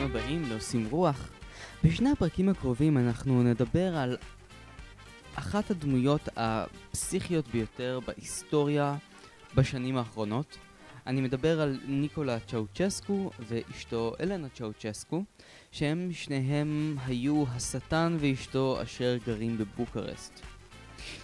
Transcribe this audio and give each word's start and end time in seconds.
הבאים 0.00 0.42
לעושים 0.48 0.86
רוח. 0.90 1.30
בשני 1.84 2.10
הפרקים 2.10 2.48
הקרובים 2.48 2.98
אנחנו 2.98 3.42
נדבר 3.42 3.96
על 3.96 4.16
אחת 5.34 5.70
הדמויות 5.70 6.28
הפסיכיות 6.36 7.48
ביותר 7.48 8.00
בהיסטוריה 8.06 8.96
בשנים 9.54 9.96
האחרונות. 9.96 10.58
אני 11.06 11.20
מדבר 11.20 11.60
על 11.60 11.80
ניקולה 11.86 12.38
צ'אוצ'סקו 12.40 13.30
ואשתו 13.48 14.14
אלנה 14.20 14.48
צ'אוצ'סקו, 14.48 15.24
שהם 15.72 16.08
שניהם 16.12 16.96
היו 17.06 17.44
השטן 17.48 18.16
ואשתו 18.20 18.82
אשר 18.82 19.16
גרים 19.26 19.58
בבוקרסט. 19.58 20.40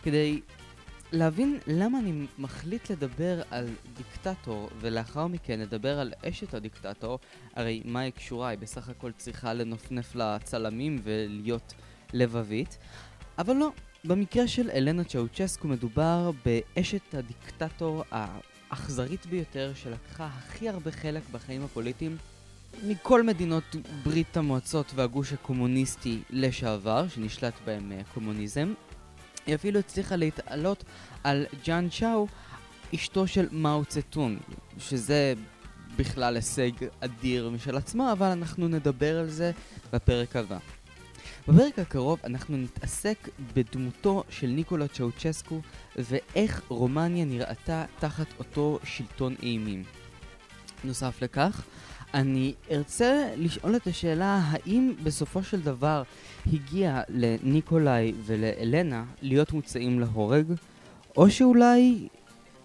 כדי 0.03 0.41
להבין 1.13 1.59
למה 1.67 1.99
אני 1.99 2.27
מחליט 2.39 2.91
לדבר 2.91 3.43
על 3.51 3.69
דיקטטור 3.97 4.69
ולאחר 4.81 5.27
מכן 5.27 5.61
לדבר 5.61 5.99
על 5.99 6.13
אשת 6.29 6.55
הדיקטטור, 6.55 7.19
הרי 7.55 7.83
מה 7.85 8.01
היא 8.01 8.13
קשורה? 8.13 8.49
היא 8.49 8.59
בסך 8.59 8.89
הכל 8.89 9.13
צריכה 9.13 9.55
לנופנף 9.55 10.15
לצלמים 10.15 10.99
ולהיות 11.03 11.75
לבבית. 12.13 12.79
אבל 13.39 13.57
לא, 13.57 13.71
במקרה 14.05 14.49
של 14.49 14.71
אלנה 14.71 15.05
צ'אוצ'סקו 15.05 15.69
מדובר 15.69 16.31
באשת 16.45 17.15
הדיקטטור 17.15 18.05
האכזרית 18.11 19.27
ביותר 19.27 19.73
שלקחה 19.75 20.27
הכי 20.27 20.69
הרבה 20.69 20.91
חלק 20.91 21.23
בחיים 21.33 21.65
הפוליטיים 21.65 22.17
מכל 22.85 23.23
מדינות 23.23 23.77
ברית 24.05 24.37
המועצות 24.37 24.93
והגוש 24.95 25.33
הקומוניסטי 25.33 26.19
לשעבר, 26.31 27.09
שנשלט 27.09 27.55
בהם 27.65 27.93
אה, 27.93 28.01
קומוניזם. 28.15 28.75
היא 29.47 29.55
אפילו 29.55 29.79
הצליחה 29.79 30.17
להתעלות 30.17 30.85
על 31.25 31.47
ג'אן 31.65 31.89
צ'או, 31.99 32.27
אשתו 32.95 33.27
של 33.27 33.49
מאו 33.53 33.85
צטון, 33.85 34.39
שזה 34.79 35.35
בכלל 35.97 36.37
הישג 36.37 36.71
אדיר 37.01 37.51
משל 37.51 37.77
עצמו, 37.77 38.13
אבל 38.13 38.27
אנחנו 38.27 38.69
נדבר 38.69 39.19
על 39.19 39.29
זה 39.29 39.51
בפרק 39.93 40.37
הבא. 40.37 40.59
בפרק 41.49 41.79
הקרוב 41.79 42.19
אנחנו 42.25 42.57
נתעסק 42.57 43.29
בדמותו 43.55 44.25
של 44.31 44.47
ניקולה 44.47 44.89
צ'אוצ'סקו 44.89 45.61
ואיך 45.97 46.63
רומניה 46.69 47.25
נראתה 47.25 47.85
תחת 47.99 48.27
אותו 48.39 48.79
שלטון 48.85 49.35
אימים. 49.43 49.85
נוסף 50.85 51.23
לכך, 51.23 51.65
אני 52.17 52.55
ארצה 52.71 53.29
לשאול 53.37 53.77
את 53.77 53.87
השאלה 53.87 54.41
האם 54.45 54.93
בסופו 55.03 55.43
של 55.43 55.61
דבר 55.61 56.03
הגיע 56.53 57.03
לניקולאי 57.09 58.13
ולאלנה 58.25 59.05
להיות 59.23 59.53
מוצאים 59.53 60.01
להורג, 60.01 60.45
או 61.17 61.31
שאולי 61.31 62.09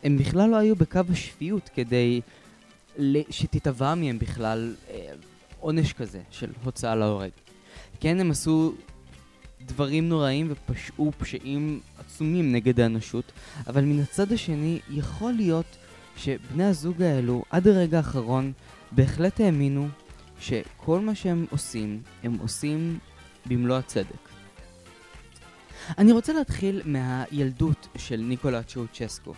הם 0.03 0.17
בכלל 0.17 0.49
לא 0.49 0.55
היו 0.55 0.75
בקו 0.75 0.99
השפיות 1.09 1.69
כדי 1.75 2.21
שתתבע 3.29 3.95
מהם 3.95 4.19
בכלל 4.19 4.75
אה, 4.89 5.13
עונש 5.59 5.93
כזה 5.93 6.19
של 6.31 6.49
הוצאה 6.63 6.95
להורג. 6.95 7.31
כן, 7.99 8.19
הם 8.19 8.31
עשו 8.31 8.73
דברים 9.65 10.09
נוראים 10.09 10.51
ופשעו 10.51 11.11
פשעים 11.17 11.79
עצומים 11.99 12.51
נגד 12.51 12.79
האנושות, 12.79 13.31
אבל 13.67 13.85
מן 13.85 13.99
הצד 13.99 14.31
השני 14.31 14.79
יכול 14.89 15.33
להיות 15.33 15.77
שבני 16.17 16.63
הזוג 16.63 17.01
האלו 17.01 17.43
עד 17.49 17.67
הרגע 17.67 17.97
האחרון 17.97 18.53
בהחלט 18.91 19.39
האמינו 19.39 19.87
שכל 20.39 20.99
מה 20.99 21.15
שהם 21.15 21.45
עושים, 21.51 22.01
הם 22.23 22.37
עושים 22.41 22.99
במלוא 23.45 23.77
הצדק. 23.77 24.29
אני 25.97 26.11
רוצה 26.11 26.33
להתחיל 26.33 26.81
מהילדות 26.85 27.87
של 27.97 28.17
ניקולה 28.17 28.63
צ'אוצ'סקו. 28.63 29.33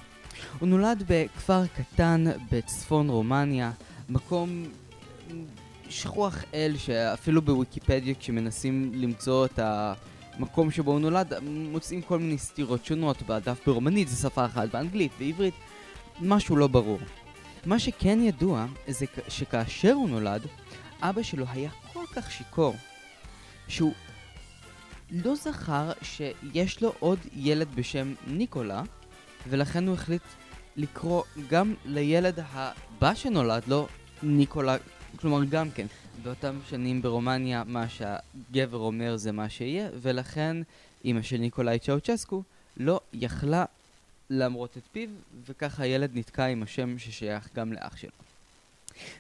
הוא 0.60 0.70
נולד 0.70 1.04
בכפר 1.08 1.68
קטן 1.68 2.24
בצפון 2.52 3.10
רומניה, 3.10 3.72
מקום 4.10 4.64
שכוח 5.90 6.44
אל 6.54 6.76
שאפילו 6.78 7.42
בוויקיפדיה 7.42 8.14
כשמנסים 8.20 8.92
למצוא 8.96 9.46
את 9.46 9.60
המקום 9.60 10.72
שבו 10.72 10.92
הוא 10.92 11.00
נולד, 11.00 11.34
מוצאים 11.44 12.02
כל 12.02 12.20
מיני 12.20 12.38
סתירות 12.38 12.86
שונות 12.86 13.22
בדף 13.22 13.68
ברומנית, 13.68 14.08
זה 14.08 14.16
שפה 14.16 14.46
אחת, 14.46 14.70
באנגלית, 14.72 15.12
בעברית, 15.20 15.54
משהו 16.22 16.56
לא 16.56 16.68
ברור. 16.68 17.00
מה 17.66 17.80
שכן 17.80 18.20
ידוע 18.22 18.66
זה 18.88 19.06
שכאשר 19.28 19.94
הוא 19.94 20.10
נולד, 20.10 20.42
אבא 21.02 21.24
שלו 21.24 21.46
היה 21.50 21.70
כל 21.94 22.06
כך 22.16 22.32
שיכור, 22.32 22.76
שהוא 23.68 23.94
לא 25.12 25.36
זכר 25.36 25.92
שיש 26.02 26.82
לו 26.82 26.94
עוד 27.00 27.20
ילד 27.34 27.68
בשם 27.76 28.14
ניקולה, 28.28 28.84
ולכן 29.50 29.88
הוא 29.88 29.94
החליט 29.94 30.22
לקרוא 30.76 31.24
גם 31.50 31.74
לילד 31.86 32.40
הבא 32.52 33.14
שנולד 33.14 33.64
לו 33.68 33.88
ניקולה, 34.24 34.78
כלומר 35.16 35.44
גם 35.44 35.72
כן. 35.72 35.86
באותם 36.24 36.60
שנים 36.70 37.02
ברומניה 37.02 37.64
מה 37.66 37.86
שהגבר 37.90 38.78
אומר 38.78 39.16
זה 39.18 39.32
מה 39.32 39.50
שיהיה, 39.50 39.90
ולכן 40.02 40.58
אמא 41.06 41.22
של 41.22 41.38
ניקולאי 41.38 41.80
צ'אוצ'סקו 41.80 42.44
לא 42.78 43.00
יכלה 43.14 43.66
למרות 44.34 44.78
את 44.78 44.84
פיו, 44.92 45.10
וככה 45.46 45.84
הילד 45.84 46.10
נתקע 46.14 46.46
עם 46.46 46.64
השם 46.64 47.00
ששייך 47.00 47.50
גם 47.56 47.74
לאח 47.74 47.98
שלו. 47.98 48.12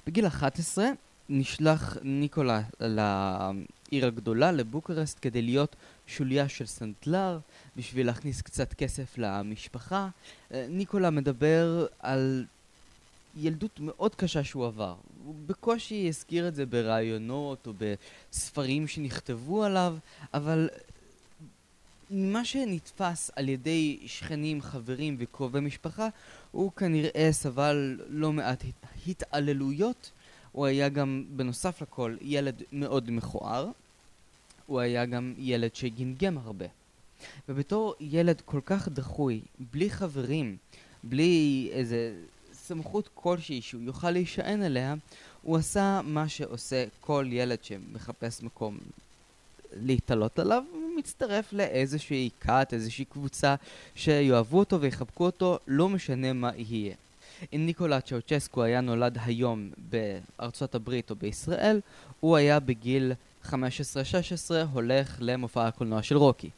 בגיל 0.08 0.28
11 0.28 0.86
נשלח 1.30 1.98
ניקולה 2.04 2.62
לעיר 2.80 4.06
הגדולה, 4.06 4.52
לבוקרסט, 4.52 5.18
כדי 5.22 5.42
להיות 5.42 5.76
שוליה 6.08 6.50
של 6.50 6.66
סנדלר, 6.66 7.40
בשביל 7.78 8.08
להכניס 8.08 8.42
קצת 8.42 8.74
כסף 8.74 9.18
למשפחה. 9.18 10.10
אה, 10.52 10.66
ניקולה 10.70 11.10
מדבר 11.10 11.86
על 12.00 12.46
ילדות 13.38 13.80
מאוד 13.80 14.16
קשה 14.16 14.44
שהוא 14.44 14.66
עבר. 14.66 14.96
הוא 15.26 15.36
בקושי 15.46 16.08
הזכיר 16.08 16.48
את 16.48 16.56
זה 16.56 16.66
בראיונות 16.66 17.68
או 17.68 17.74
בספרים 17.78 18.88
שנכתבו 18.88 19.64
עליו, 19.64 19.96
אבל 20.34 20.70
מה 22.14 22.46
שנתפס 22.46 23.32
על 23.36 23.50
ידי 23.50 24.00
שכנים, 24.06 24.62
חברים 24.62 25.16
וקרובי 25.20 25.60
משפחה, 25.60 26.08
הוא 26.52 26.72
כנראה 26.72 27.30
סבל 27.32 28.00
לא 28.10 28.34
מעט 28.34 28.64
התעללויות. 29.08 30.12
הוא 30.52 30.66
היה 30.66 30.90
גם, 30.90 31.24
בנוסף 31.30 31.82
לכל, 31.82 32.16
ילד 32.22 32.62
מאוד 32.72 33.12
מכוער. 33.12 33.70
הוא 34.66 34.80
היה 34.80 35.06
גם 35.06 35.34
ילד 35.38 35.76
שגמגם 35.76 36.38
הרבה. 36.38 36.66
ובתור 37.50 37.96
ילד 38.00 38.42
כל 38.46 38.60
כך 38.66 38.88
דחוי, 38.88 39.42
בלי 39.72 39.90
חברים, 39.90 40.58
בלי 41.04 41.70
איזה 41.72 42.16
סמכות 42.54 43.10
כלשהי 43.14 43.62
שהוא 43.62 43.82
יוכל 43.82 44.12
להישען 44.12 44.62
עליה, 44.62 44.96
הוא 45.42 45.58
עשה 45.58 46.02
מה 46.04 46.30
שעושה 46.30 46.86
כל 47.02 47.26
ילד 47.30 47.64
שמחפש 47.64 48.44
מקום 48.44 48.78
להתעלות 49.74 50.40
עליו, 50.40 50.64
מצטרף 50.98 51.54
לאיזושהי 51.54 52.30
כת, 52.42 52.70
איזושהי 52.74 53.06
קבוצה 53.06 53.56
שיאהבו 53.96 54.60
אותו 54.60 54.82
ויחבקו 54.82 55.26
אותו, 55.26 55.60
לא 55.68 55.90
משנה 55.90 56.34
מה 56.34 56.52
יהיה. 56.56 56.96
אם 57.54 57.66
ניקולה 57.66 58.02
צ'אוצ'סקו 58.02 58.64
היה 58.64 58.82
נולד 58.82 59.18
היום 59.26 59.70
בארצות 59.90 60.76
הברית 60.76 61.10
או 61.10 61.16
בישראל, 61.16 61.80
הוא 62.20 62.36
היה 62.36 62.60
בגיל 62.60 63.14
15-16 63.46 63.54
הולך 64.74 65.18
למופע 65.20 65.68
הקולנוע 65.68 66.04
של 66.04 66.18
רוקי. 66.18 66.50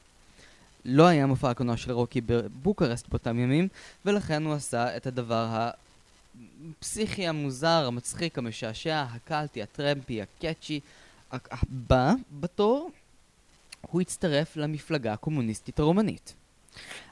לא 0.85 1.07
היה 1.07 1.25
מופע 1.25 1.49
הקולנוע 1.49 1.77
של 1.77 1.91
רוקי 1.91 2.21
בבוקרסט 2.21 3.07
באותם 3.09 3.39
ימים, 3.39 3.67
ולכן 4.05 4.45
הוא 4.45 4.53
עשה 4.53 4.97
את 4.97 5.07
הדבר 5.07 5.69
הפסיכי 6.79 7.27
המוזר, 7.27 7.85
המצחיק, 7.87 8.37
המשעשע, 8.37 9.05
הקלטי, 9.11 9.61
הטרמפי, 9.61 10.21
הקאצ'י, 10.21 10.79
הבא 11.31 12.13
בתור 12.39 12.91
הוא 13.91 14.01
הצטרף 14.01 14.57
למפלגה 14.57 15.13
הקומוניסטית 15.13 15.79
הרומנית. 15.79 16.33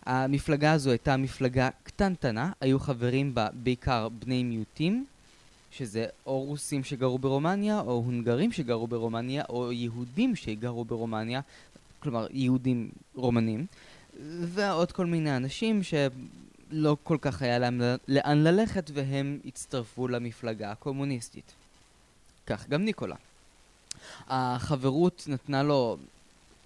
המפלגה 0.05 0.71
הזו 0.71 0.89
הייתה 0.89 1.17
מפלגה 1.17 1.69
קטנטנה, 1.83 2.51
היו 2.61 2.79
חברים 2.79 3.35
בה 3.35 3.47
בעיקר 3.53 4.09
בני 4.09 4.43
מיעוטים, 4.43 5.05
שזה 5.71 6.05
או 6.25 6.43
רוסים 6.43 6.83
שגרו 6.83 7.19
ברומניה, 7.19 7.79
או 7.79 7.91
הונגרים 7.91 8.51
שגרו 8.51 8.87
ברומניה, 8.87 9.43
או 9.49 9.71
יהודים 9.71 10.35
שגרו 10.35 10.85
ברומניה, 10.85 11.41
כלומר 11.99 12.27
יהודים 12.31 12.89
רומנים, 13.15 13.65
ועוד 14.41 14.91
כל 14.91 15.05
מיני 15.05 15.37
אנשים 15.37 15.81
שלא 15.83 16.97
כל 17.03 17.17
כך 17.21 17.41
היה 17.41 17.59
להם 17.59 17.81
לאן 18.07 18.43
ללכת 18.43 18.91
והם 18.93 19.39
הצטרפו 19.45 20.07
למפלגה 20.07 20.71
הקומוניסטית. 20.71 21.53
כך 22.47 22.69
גם 22.69 22.85
ניקולה. 22.85 23.15
החברות 24.27 25.23
נתנה 25.27 25.63
לו 25.63 25.97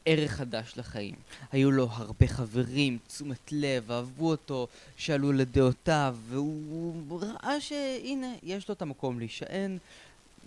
ערך 0.10 0.32
חדש 0.32 0.74
לחיים. 0.78 1.16
היו 1.52 1.72
לו 1.72 1.88
הרבה 1.92 2.28
חברים, 2.28 2.98
תשומת 3.08 3.52
לב, 3.52 3.92
אהבו 3.92 4.30
אותו, 4.30 4.68
שאלו 4.98 5.32
לדעותיו, 5.32 6.16
והוא 6.30 7.22
ראה 7.22 7.62
שהנה, 7.62 8.28
יש 8.44 8.70
לו 8.70 8.74
את 8.74 8.82
המקום 8.82 9.20
להישען, 9.20 9.78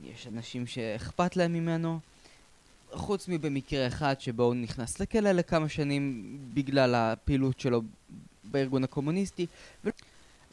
יש 0.04 0.26
אנשים 0.26 0.66
שאכפת 0.66 1.36
להם 1.36 1.52
ממנו. 1.52 1.98
חוץ 2.92 3.28
מבמקרה 3.28 3.86
אחד 3.86 4.20
שבו 4.20 4.42
הוא 4.42 4.54
נכנס 4.54 5.00
לכלא 5.00 5.32
לכמה 5.32 5.68
שנים 5.68 6.36
בגלל 6.54 6.94
הפעילות 6.94 7.60
שלו 7.60 7.82
בארגון 8.44 8.84
הקומוניסטי. 8.84 9.46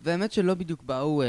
והאמת 0.03 0.31
שלא 0.31 0.53
בדיוק 0.53 0.83
באו 0.83 1.21
אה, 1.21 1.27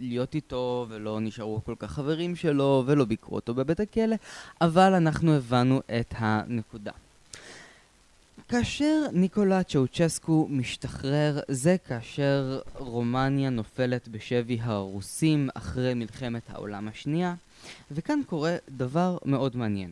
להיות 0.00 0.34
איתו, 0.34 0.86
ולא 0.88 1.20
נשארו 1.20 1.60
כל 1.64 1.74
כך 1.78 1.90
חברים 1.90 2.36
שלו, 2.36 2.82
ולא 2.86 3.04
ביקרו 3.04 3.34
אותו 3.34 3.54
בבית 3.54 3.80
הכלא, 3.80 4.16
אבל 4.60 4.94
אנחנו 4.94 5.34
הבנו 5.34 5.80
את 6.00 6.14
הנקודה. 6.16 6.92
כאשר 8.48 9.06
ניקולה 9.12 9.62
צ'אוצ'סקו 9.62 10.46
משתחרר, 10.50 11.40
זה 11.48 11.76
כאשר 11.88 12.60
רומניה 12.78 13.50
נופלת 13.50 14.08
בשבי 14.08 14.58
הרוסים 14.60 15.48
אחרי 15.54 15.94
מלחמת 15.94 16.42
העולם 16.48 16.88
השנייה, 16.88 17.34
וכאן 17.90 18.20
קורה 18.26 18.56
דבר 18.68 19.18
מאוד 19.24 19.56
מעניין. 19.56 19.90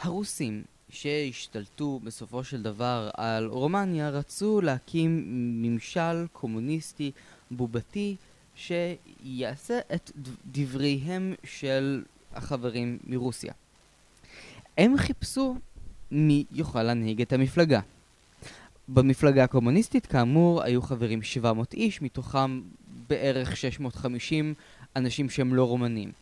הרוסים 0.00 0.62
שהשתלטו 0.94 2.00
בסופו 2.04 2.44
של 2.44 2.62
דבר 2.62 3.10
על 3.14 3.46
רומניה 3.46 4.10
רצו 4.10 4.60
להקים 4.60 5.24
ממשל 5.62 6.26
קומוניסטי 6.32 7.10
בובתי 7.50 8.16
שיעשה 8.56 9.78
את 9.94 10.10
דבריהם 10.46 11.34
של 11.44 12.02
החברים 12.34 12.98
מרוסיה. 13.06 13.52
הם 14.78 14.96
חיפשו 14.96 15.56
מי 16.10 16.44
יוכל 16.52 16.82
להנהיג 16.82 17.20
את 17.20 17.32
המפלגה. 17.32 17.80
במפלגה 18.88 19.44
הקומוניסטית, 19.44 20.06
כאמור, 20.06 20.62
היו 20.62 20.82
חברים 20.82 21.22
700 21.22 21.74
איש, 21.74 22.02
מתוכם 22.02 22.60
בערך 23.08 23.56
650 23.56 24.54
אנשים 24.96 25.30
שהם 25.30 25.54
לא 25.54 25.64
רומנים. 25.64 26.12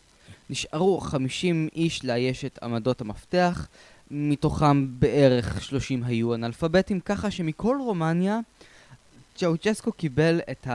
נשארו 0.51 1.01
50 1.01 1.69
איש 1.75 2.05
לאייש 2.05 2.45
את 2.45 2.59
עמדות 2.63 3.01
המפתח, 3.01 3.69
מתוכם 4.14 5.00
בערך 5.00 5.62
30 5.62 6.05
היו 6.05 6.35
אנאלפביתים, 6.35 7.00
ככה 7.00 7.31
שמכל 7.31 7.76
רומניה 7.81 8.41
צ'אוצ'סקו 9.37 9.93
קיבל 9.93 10.41
את 10.50 10.67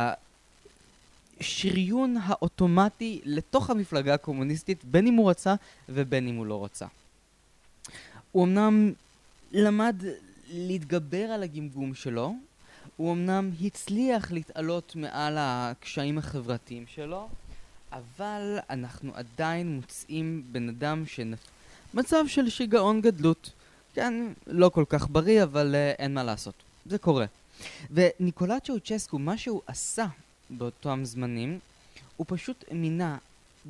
השריון 1.40 2.18
האוטומטי 2.24 3.22
לתוך 3.26 3.70
המפלגה 3.70 4.14
הקומוניסטית, 4.14 4.86
בין 4.86 5.08
אם 5.08 5.14
הוא 5.14 5.30
רצה 5.30 5.56
ובין 5.90 6.28
אם 6.28 6.36
הוא 6.36 6.46
לא 6.46 6.66
רצה. 6.66 6.86
הוא 8.32 8.46
אמנם 8.46 8.94
למד 9.52 9.96
להתגבר 10.50 11.24
על 11.24 11.44
הגמגום 11.44 11.94
שלו, 11.94 12.36
הוא 12.96 13.14
אמנם 13.14 13.52
הצליח 13.62 14.32
להתעלות 14.32 14.96
מעל 14.96 15.36
הקשיים 15.40 16.18
החברתיים 16.18 16.86
שלו, 16.88 17.30
אבל 17.92 18.58
אנחנו 18.70 19.12
עדיין 19.16 19.76
מוצאים 19.76 20.44
בן 20.52 20.70
אדם 20.70 21.06
שנפ... 21.06 21.40
מצב 21.98 22.24
של 22.28 22.50
שיגעון 22.50 23.02
גדלות. 23.02 23.52
כן, 23.94 24.14
לא 24.48 24.70
כל 24.70 24.86
כך 24.90 25.08
בריא, 25.10 25.44
אבל 25.44 25.76
uh, 25.76 26.00
אין 26.00 26.14
מה 26.14 26.24
לעשות. 26.24 26.54
זה 26.86 26.98
קורה. 26.98 27.26
וניקולא 27.92 28.56
צ'אוצ'סקו, 28.64 29.20
מה 29.20 29.38
שהוא 29.38 29.62
עשה 29.68 30.06
באותם 30.50 31.00
זמנים, 31.04 31.60
הוא 32.18 32.26
פשוט 32.30 32.66
מינה 32.72 33.18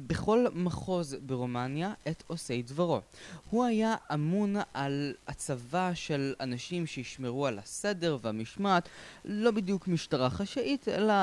בכל 0.07 0.45
מחוז 0.53 1.15
ברומניה 1.25 1.93
את 2.07 2.23
עושי 2.27 2.61
דברו. 2.61 3.01
הוא 3.49 3.65
היה 3.65 3.95
אמון 4.13 4.55
על 4.73 5.13
הצבא 5.27 5.91
של 5.93 6.33
אנשים 6.39 6.85
שישמרו 6.85 7.47
על 7.47 7.59
הסדר 7.59 8.17
והמשמעת, 8.21 8.89
לא 9.25 9.51
בדיוק 9.51 9.87
משטרה 9.87 10.29
חשאית, 10.29 10.87
אלא 10.87 11.13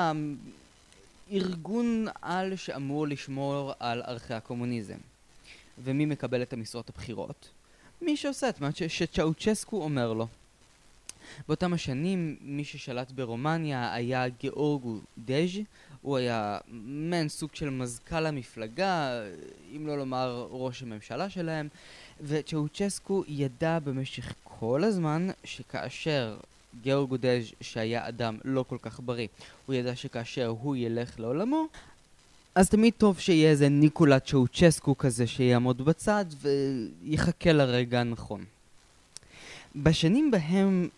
ארגון 1.31 2.05
על 2.21 2.55
שאמור 2.55 3.07
לשמור 3.07 3.73
על 3.79 4.01
ערכי 4.01 4.33
הקומוניזם. 4.33 5.14
ומי 5.77 6.05
מקבל 6.05 6.41
את 6.41 6.53
המשרות 6.53 6.89
הבכירות? 6.89 7.49
מי 8.01 8.17
שעושה 8.17 8.49
את 8.49 8.61
מה 8.61 8.69
שצ'אוצ'סקו 8.87 9.83
אומר 9.83 10.13
לו. 10.13 10.27
באותם 11.47 11.73
השנים 11.73 12.35
מי 12.41 12.63
ששלט 12.63 13.11
ברומניה 13.11 13.93
היה 13.93 14.27
גיאורגו 14.27 14.97
דז' 15.17 15.59
הוא 16.01 16.17
היה 16.17 16.57
מעין 16.71 17.29
סוג 17.29 17.49
של 17.55 17.69
מזכ"ל 17.69 18.25
המפלגה, 18.25 19.21
אם 19.75 19.87
לא 19.87 19.97
לומר 19.97 20.47
ראש 20.51 20.81
הממשלה 20.81 21.29
שלהם, 21.29 21.67
וצ'אוצ'סקו 22.21 23.23
ידע 23.27 23.79
במשך 23.79 24.33
כל 24.43 24.83
הזמן 24.83 25.27
שכאשר 25.43 26.37
גיאורגו 26.81 27.17
דז' 27.17 27.51
שהיה 27.61 28.07
אדם 28.07 28.37
לא 28.43 28.65
כל 28.67 28.77
כך 28.81 28.99
בריא, 29.05 29.27
הוא 29.65 29.75
ידע 29.75 29.95
שכאשר 29.95 30.47
הוא 30.47 30.75
ילך 30.75 31.19
לעולמו, 31.19 31.67
אז 32.55 32.69
תמיד 32.69 32.93
טוב 32.97 33.19
שיהיה 33.19 33.49
איזה 33.49 33.69
ניקולה 33.69 34.19
צ'אוצ'סקו 34.19 34.97
כזה 34.97 35.27
שיעמוד 35.27 35.81
בצד 35.85 36.25
ויחכה 36.41 37.51
לרגע 37.51 37.99
הנכון. 37.99 38.43
בשנים 39.75 40.31
בהם 40.31 40.89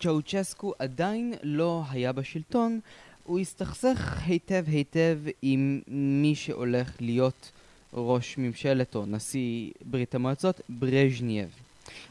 צ'אוצ'סקו 0.00 0.72
עדיין 0.78 1.34
לא 1.42 1.82
היה 1.90 2.12
בשלטון, 2.12 2.80
הוא 3.24 3.40
הסתכסך 3.40 4.18
היטב 4.26 4.64
היטב 4.68 5.18
עם 5.42 5.80
מי 5.88 6.34
שהולך 6.34 6.92
להיות 7.00 7.50
ראש 7.94 8.38
ממשלת 8.38 8.94
או 8.94 9.06
נשיא 9.06 9.70
ברית 9.84 10.14
המועצות, 10.14 10.60
ברז'נייב. 10.68 11.48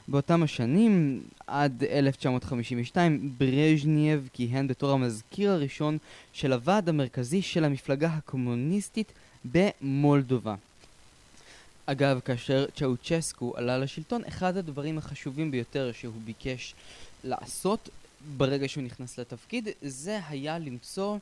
באותם 0.07 0.43
השנים, 0.43 1.23
עד 1.47 1.83
1952, 1.83 3.33
ברז'נייב 3.37 4.29
כיהן 4.33 4.67
בתור 4.67 4.91
המזכיר 4.91 5.51
הראשון 5.51 5.97
של 6.33 6.53
הוועד 6.53 6.89
המרכזי 6.89 7.41
של 7.41 7.63
המפלגה 7.63 8.07
הקומוניסטית 8.07 9.11
במולדובה. 9.45 10.55
אגב, 11.85 12.19
כאשר 12.25 12.65
צ'אוצ'סקו 12.75 13.53
עלה 13.57 13.77
לשלטון, 13.77 14.21
אחד 14.27 14.57
הדברים 14.57 14.97
החשובים 14.97 15.51
ביותר 15.51 15.91
שהוא 15.91 16.13
ביקש 16.25 16.75
לעשות 17.23 17.89
ברגע 18.37 18.67
שהוא 18.67 18.83
נכנס 18.83 19.19
לתפקיד, 19.19 19.67
זה 19.81 20.19
היה 20.29 20.59
למצוא 20.59 21.17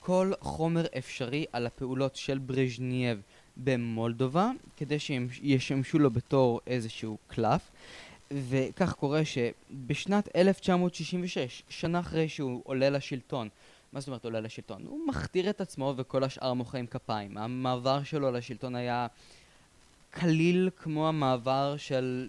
כל 0.00 0.32
חומר 0.40 0.86
אפשרי 0.98 1.44
על 1.52 1.66
הפעולות 1.66 2.16
של 2.16 2.38
ברז'נייב 2.38 3.20
במולדובה, 3.56 4.50
כדי 4.76 4.98
שישמשו 4.98 5.98
לו 5.98 6.10
בתור 6.10 6.60
איזשהו 6.66 7.16
קלף. 7.26 7.70
וכך 8.30 8.92
קורה 8.92 9.22
שבשנת 9.24 10.36
1966, 10.36 11.62
שנה 11.68 12.00
אחרי 12.00 12.28
שהוא 12.28 12.62
עולה 12.64 12.90
לשלטון, 12.90 13.48
מה 13.92 14.00
זאת 14.00 14.08
אומרת 14.08 14.24
עולה 14.24 14.40
לשלטון? 14.40 14.84
הוא 14.86 15.08
מכתיר 15.08 15.50
את 15.50 15.60
עצמו 15.60 15.94
וכל 15.96 16.24
השאר 16.24 16.54
מוחאים 16.54 16.86
כפיים. 16.86 17.38
המעבר 17.38 18.02
שלו 18.02 18.30
לשלטון 18.30 18.74
היה 18.74 19.06
קליל 20.10 20.70
כמו 20.82 21.08
המעבר 21.08 21.76
של 21.76 22.28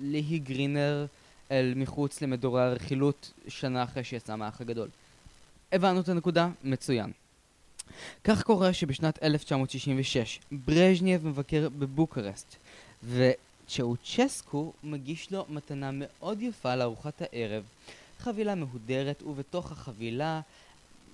ליהי 0.00 0.38
גרינר 0.38 1.06
אל 1.50 1.72
מחוץ 1.76 2.22
למדורי 2.22 2.62
הרכילות 2.62 3.32
שנה 3.48 3.82
אחרי 3.82 4.04
שיצא 4.04 4.36
מהאח 4.36 4.60
הגדול. 4.60 4.88
הבנו 5.72 6.00
את 6.00 6.08
הנקודה? 6.08 6.48
מצוין. 6.64 7.12
כך 8.24 8.42
קורה 8.42 8.72
שבשנת 8.72 9.22
1966 9.22 10.40
ברז'נייב 10.52 11.26
מבקר 11.26 11.68
בבוקרסט 11.78 12.56
וצ'אוצ'סקו 13.04 14.72
מגיש 14.84 15.32
לו 15.32 15.46
מתנה 15.48 15.90
מאוד 15.92 16.42
יפה 16.42 16.74
לארוחת 16.74 17.22
הערב. 17.22 17.64
חבילה 18.18 18.54
מהודרת 18.54 19.22
ובתוך 19.22 19.72
החבילה 19.72 20.40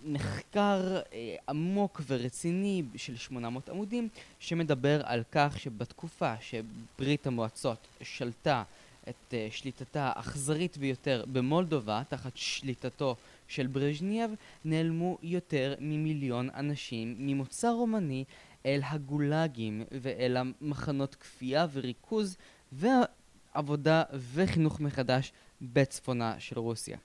מחקר 0.05 1.00
אה, 1.12 1.37
עמוק 1.49 2.00
ורציני 2.07 2.83
של 2.97 3.17
800 3.17 3.69
עמודים 3.69 4.09
שמדבר 4.41 5.00
על 5.05 5.23
כך 5.33 5.59
שבתקופה 5.59 6.35
שברית 6.41 7.27
המועצות 7.27 7.87
שלטה 8.03 8.62
את 9.09 9.15
אה, 9.31 9.35
שליטתה 9.55 10.12
האכזרית 10.17 10.77
ביותר 10.79 11.25
במולדובה, 11.33 12.03
תחת 12.09 12.33
שליטתו 12.35 13.17
של 13.50 13.66
ברז'נייב, 13.66 14.30
נעלמו 14.64 15.19
יותר 15.23 15.75
ממיליון 15.80 16.50
אנשים 16.54 17.14
ממוצא 17.19 17.69
רומני 17.71 18.25
אל 18.66 18.80
הגולאגים 18.85 19.85
ואל 19.90 20.37
המחנות 20.37 21.14
כפייה 21.14 21.66
וריכוז 21.73 22.37
ועבודה 22.73 24.02
וחינוך 24.35 24.80
מחדש 24.80 25.33
בצפונה 25.62 26.35
של 26.40 26.59
רוסיה. 26.59 26.99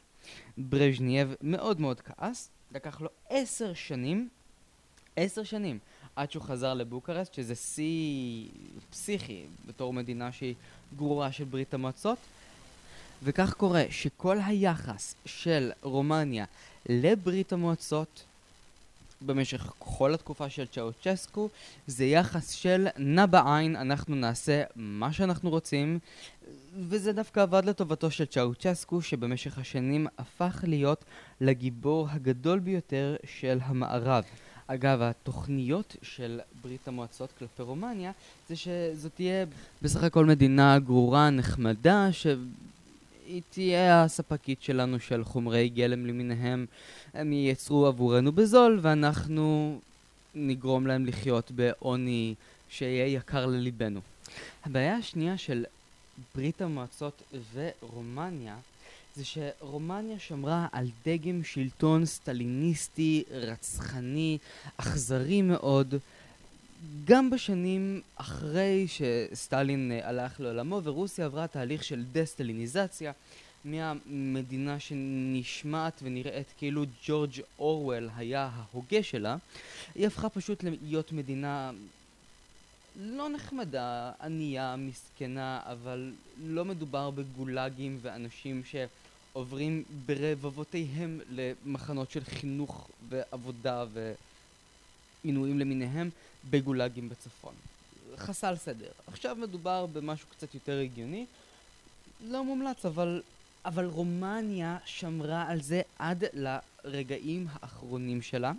ברז'נייב 0.58 1.36
מאוד 1.42 1.82
מאוד 1.82 2.02
כעס, 2.02 2.50
לקח 2.72 3.02
לו 3.02 3.10
עשר 3.30 3.74
שנים, 3.74 4.30
עשר 5.16 5.44
שנים, 5.44 5.80
עד 6.16 6.32
שהוא 6.32 6.44
חזר 6.44 6.74
לבוקרסט, 6.74 7.34
שזה 7.34 7.56
שיא 7.56 8.50
פסיכי 8.90 9.46
בתור 9.66 9.94
מדינה 9.94 10.32
שהיא 10.32 10.56
גרורה 10.96 11.32
של 11.32 11.44
ברית 11.44 11.74
המועצות. 11.74 12.18
וכך 13.26 13.54
קורה 13.54 13.84
שכל 13.90 14.38
היחס 14.46 15.16
של 15.26 15.72
רומניה 15.82 16.46
לברית 16.90 17.54
המועצות 17.54 18.24
במשך 19.22 19.72
כל 19.80 20.14
התקופה 20.14 20.50
של 20.50 20.66
צ'אוצ'סקו 20.66 21.50
זה 21.88 22.06
יחס 22.06 22.52
של 22.52 22.88
נע 22.98 23.26
בעין, 23.26 23.76
אנחנו 23.76 24.16
נעשה 24.16 24.64
מה 24.76 25.14
שאנחנו 25.14 25.50
רוצים 25.50 26.00
וזה 26.80 27.14
דווקא 27.14 27.40
עבד 27.40 27.66
לטובתו 27.66 28.12
של 28.12 28.26
צ'אוצ'סקו 28.26 29.02
שבמשך 29.02 29.58
השנים 29.58 30.08
הפך 30.18 30.64
להיות 30.68 31.06
לגיבור 31.42 32.08
הגדול 32.12 32.60
ביותר 32.60 33.16
של 33.26 33.58
המערב. 33.62 34.24
אגב, 34.68 35.02
התוכניות 35.02 35.96
של 36.02 36.40
ברית 36.62 36.88
המועצות 36.88 37.30
כלפי 37.40 37.64
רומניה 37.64 38.12
זה 38.50 38.56
שזאת 38.56 39.12
תהיה 39.16 39.46
בסך 39.82 40.04
הכל 40.04 40.26
מדינה 40.26 40.80
גרורה, 40.80 41.30
נחמדה, 41.30 42.08
היא 43.28 43.42
תהיה 43.50 44.04
הספקית 44.04 44.62
שלנו 44.62 45.00
של 45.00 45.24
חומרי 45.24 45.70
גלם 45.70 46.06
למיניהם. 46.06 46.66
הם 47.14 47.34
ייצרו 47.34 47.88
עבורנו 47.88 48.32
בזול, 48.32 48.80
ואנחנו 48.82 49.80
נגרום 50.36 50.88
להם 50.88 51.06
לחיות 51.06 51.52
בעוני 51.52 52.36
שיהיה 52.70 53.08
יקר 53.08 53.46
לליבנו. 53.46 54.00
הבעיה 54.66 54.96
השנייה 54.96 55.38
של 55.38 55.66
ברית 56.36 56.62
המועצות 56.62 57.24
ורומניה 57.54 58.56
זה 59.16 59.24
שרומניה 59.26 60.20
שמרה 60.20 60.68
על 60.72 60.88
דגם 61.06 61.44
שלטון 61.44 62.06
סטליניסטי, 62.06 63.24
רצחני, 63.32 64.38
אכזרי 64.78 65.42
מאוד, 65.42 65.96
גם 67.06 67.30
בשנים 67.30 68.02
אחרי 68.16 68.88
שסטלין 68.88 69.92
אה, 69.92 70.10
הלך 70.10 70.40
לעולמו 70.40 70.82
ורוסיה 70.84 71.26
עברה 71.26 71.48
תהליך 71.48 71.84
של 71.84 72.04
דה-סטליניזציה 72.12 73.12
מהמדינה 73.66 74.80
שנשמעת 74.80 76.00
ונראית 76.04 76.54
כאילו 76.58 76.86
ג'ורג' 77.06 77.42
אורוול 77.60 78.10
היה 78.16 78.50
ההוגה 78.54 79.04
שלה, 79.04 79.36
היא 79.96 80.08
הפכה 80.08 80.30
פשוט 80.30 80.64
להיות 80.82 81.12
מדינה 81.12 81.72
לא 83.00 83.30
נחמדה, 83.30 84.12
ענייה, 84.22 84.76
מסכנה, 84.76 85.60
אבל 85.66 86.12
לא 86.46 86.66
מדובר 86.66 87.10
בגולאגים 87.10 88.00
ואנשים 88.02 88.62
שעוברים 88.66 89.84
ברבבותיהם 90.06 91.20
למחנות 91.30 92.12
של 92.12 92.24
חינוך 92.24 92.90
ועבודה 93.10 93.86
ועינויים 95.24 95.60
למיניהם 95.60 96.10
בגולאגים 96.50 97.10
בצפון. 97.10 97.54
חסל 98.18 98.56
סדר. 98.56 98.92
עכשיו 99.08 99.36
מדובר 99.36 99.86
במשהו 99.86 100.28
קצת 100.30 100.54
יותר 100.54 100.80
הגיוני, 100.80 101.26
לא 102.22 102.44
מומלץ, 102.44 102.86
אבל, 102.86 103.22
אבל 103.66 103.86
רומניה 103.86 104.78
שמרה 104.86 105.46
על 105.48 105.62
זה 105.62 105.82
עד 106.00 106.24
לרגעים 106.34 107.48
האחרונים 107.54 108.22
שלה. 108.22 108.52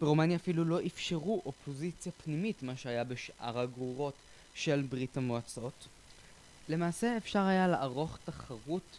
ברומניה 0.00 0.36
אפילו 0.36 0.64
לא 0.64 0.80
אפשרו 0.86 1.42
אופוזיציה 1.46 2.12
פנימית, 2.24 2.62
מה 2.62 2.76
שהיה 2.76 3.04
בשאר 3.04 3.58
הגרורות 3.58 4.14
של 4.54 4.82
ברית 4.88 5.16
המועצות. 5.16 5.86
למעשה 6.68 7.16
אפשר 7.16 7.42
היה 7.42 7.68
לערוך 7.68 8.18
תחרות 8.24 8.98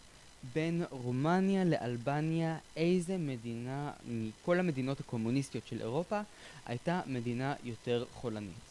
בין 0.54 0.84
רומניה 0.90 1.64
לאלבניה, 1.64 2.58
איזה 2.76 3.18
מדינה 3.18 3.92
מכל 4.08 4.60
המדינות 4.60 5.00
הקומוניסטיות 5.00 5.68
של 5.68 5.82
אירופה 5.82 6.22
הייתה 6.66 7.02
מדינה 7.06 7.54
יותר 7.64 8.06
חולנית. 8.14 8.68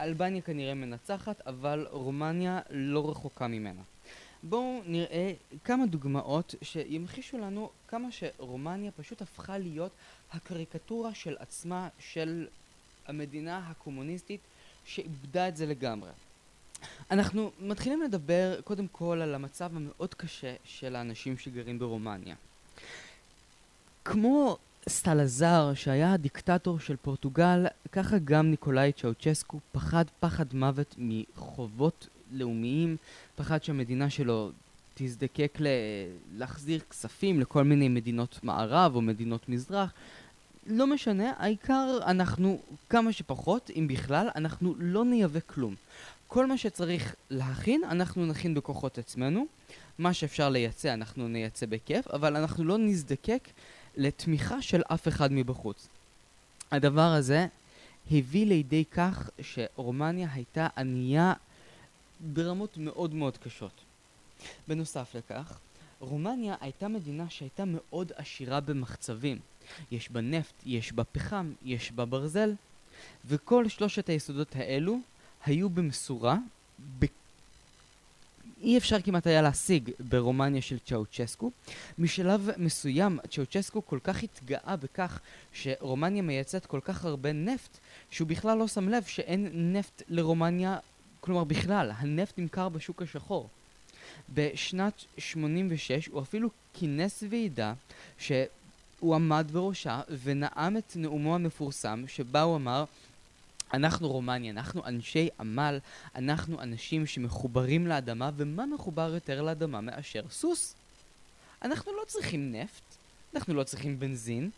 אלבניה 0.00 0.42
כנראה 0.42 0.74
מנצחת, 0.74 1.46
אבל 1.46 1.86
רומניה 1.90 2.60
לא 2.70 3.10
רחוקה 3.10 3.46
ממנה. 3.46 3.82
בואו 4.42 4.80
נראה 4.86 5.32
כמה 5.64 5.86
דוגמאות 5.86 6.54
שימחישו 6.62 7.38
לנו 7.38 7.70
כמה 7.88 8.08
שרומניה 8.12 8.90
פשוט 8.90 9.22
הפכה 9.22 9.58
להיות 9.58 9.92
הקריקטורה 10.32 11.14
של 11.14 11.36
עצמה 11.38 11.88
של 11.98 12.46
המדינה 13.06 13.58
הקומוניסטית 13.70 14.40
שאיבדה 14.86 15.48
את 15.48 15.56
זה 15.56 15.66
לגמרי. 15.66 16.10
אנחנו 17.10 17.50
מתחילים 17.60 18.02
לדבר 18.02 18.60
קודם 18.64 18.86
כל 18.92 19.20
על 19.22 19.34
המצב 19.34 19.76
המאוד 19.76 20.14
קשה 20.14 20.54
של 20.64 20.96
האנשים 20.96 21.38
שגרים 21.38 21.78
ברומניה. 21.78 22.34
כמו 24.04 24.56
סטלזר 24.88 25.74
שהיה 25.74 26.12
הדיקטטור 26.12 26.80
של 26.80 26.96
פורטוגל, 26.96 27.66
ככה 27.92 28.18
גם 28.18 28.50
ניקולאי 28.50 28.92
צ'אוצ'סקו 28.92 29.60
פחד 29.72 30.04
פחד 30.20 30.54
מוות 30.54 30.94
מחובות 30.98 32.08
לאומיים, 32.32 32.96
פחד 33.36 33.64
שהמדינה 33.64 34.10
שלו 34.10 34.50
תזדקק 34.94 35.56
ל- 35.60 35.66
להחזיר 36.36 36.80
כספים 36.90 37.40
לכל 37.40 37.64
מיני 37.64 37.88
מדינות 37.88 38.40
מערב 38.42 38.94
או 38.94 39.00
מדינות 39.00 39.48
מזרח. 39.48 39.92
לא 40.66 40.86
משנה, 40.86 41.32
העיקר 41.38 41.98
אנחנו 42.06 42.60
כמה 42.90 43.12
שפחות, 43.12 43.70
אם 43.76 43.88
בכלל, 43.88 44.28
אנחנו 44.34 44.74
לא 44.78 45.04
נייבא 45.04 45.40
כלום. 45.46 45.74
כל 46.32 46.46
מה 46.46 46.58
שצריך 46.58 47.14
להכין, 47.30 47.84
אנחנו 47.84 48.26
נכין 48.26 48.54
בכוחות 48.54 48.98
עצמנו. 48.98 49.46
מה 49.98 50.14
שאפשר 50.14 50.48
לייצא, 50.48 50.94
אנחנו 50.94 51.28
נייצא 51.28 51.66
בכיף, 51.66 52.08
אבל 52.08 52.36
אנחנו 52.36 52.64
לא 52.64 52.78
נזדקק 52.78 53.48
לתמיכה 53.96 54.62
של 54.62 54.82
אף 54.82 55.08
אחד 55.08 55.32
מבחוץ. 55.32 55.88
הדבר 56.70 57.12
הזה 57.12 57.46
הביא 58.10 58.46
לידי 58.46 58.84
כך 58.84 59.30
שרומניה 59.40 60.28
הייתה 60.32 60.68
ענייה 60.76 61.32
ברמות 62.20 62.76
מאוד 62.76 63.14
מאוד 63.14 63.38
קשות. 63.38 63.80
בנוסף 64.68 65.14
לכך, 65.14 65.58
רומניה 66.00 66.54
הייתה 66.60 66.88
מדינה 66.88 67.30
שהייתה 67.30 67.64
מאוד 67.66 68.12
עשירה 68.16 68.60
במחצבים. 68.60 69.38
יש 69.90 70.10
בה 70.10 70.20
נפט, 70.20 70.54
יש 70.66 70.92
בה 70.92 71.04
פחם, 71.04 71.52
יש 71.62 71.92
בה 71.92 72.04
ברזל, 72.04 72.54
וכל 73.24 73.68
שלושת 73.68 74.08
היסודות 74.08 74.56
האלו 74.56 74.98
היו 75.44 75.70
במשורה, 75.70 76.36
ב... 76.98 77.04
אי 78.62 78.78
אפשר 78.78 79.00
כמעט 79.00 79.26
היה 79.26 79.42
להשיג 79.42 79.90
ברומניה 80.00 80.62
של 80.62 80.78
צ'אוצ'סקו. 80.78 81.50
משלב 81.98 82.48
מסוים 82.56 83.18
צ'אוצ'סקו 83.30 83.86
כל 83.86 83.98
כך 84.04 84.22
התגאה 84.22 84.76
בכך 84.76 85.20
שרומניה 85.52 86.22
מייצאת 86.22 86.66
כל 86.66 86.80
כך 86.84 87.04
הרבה 87.04 87.32
נפט, 87.32 87.78
שהוא 88.10 88.28
בכלל 88.28 88.58
לא 88.58 88.68
שם 88.68 88.88
לב 88.88 89.04
שאין 89.04 89.72
נפט 89.72 90.02
לרומניה, 90.08 90.78
כלומר 91.20 91.44
בכלל, 91.44 91.92
הנפט 91.96 92.38
נמכר 92.38 92.68
בשוק 92.68 93.02
השחור. 93.02 93.48
בשנת 94.34 95.04
86 95.18 96.06
הוא 96.06 96.22
אפילו 96.22 96.48
כינס 96.74 97.22
ועידה 97.30 97.74
שהוא 98.18 99.14
עמד 99.14 99.50
בראשה 99.52 100.00
ונאם 100.22 100.76
את 100.76 100.92
נאומו 100.96 101.34
המפורסם 101.34 102.04
שבה 102.06 102.42
הוא 102.42 102.56
אמר 102.56 102.84
אנחנו 103.72 104.08
רומניה, 104.08 104.52
אנחנו 104.52 104.86
אנשי 104.86 105.28
עמל, 105.40 105.78
אנחנו 106.14 106.60
אנשים 106.60 107.06
שמחוברים 107.06 107.86
לאדמה, 107.86 108.30
ומה 108.36 108.66
מחובר 108.66 109.14
יותר 109.14 109.42
לאדמה 109.42 109.80
מאשר 109.80 110.22
סוס? 110.30 110.74
אנחנו 111.62 111.92
לא 111.92 112.04
צריכים 112.06 112.52
נפט, 112.52 112.82
אנחנו 113.34 113.54
לא 113.54 113.64
צריכים 113.64 113.98
בנזין, 113.98 114.50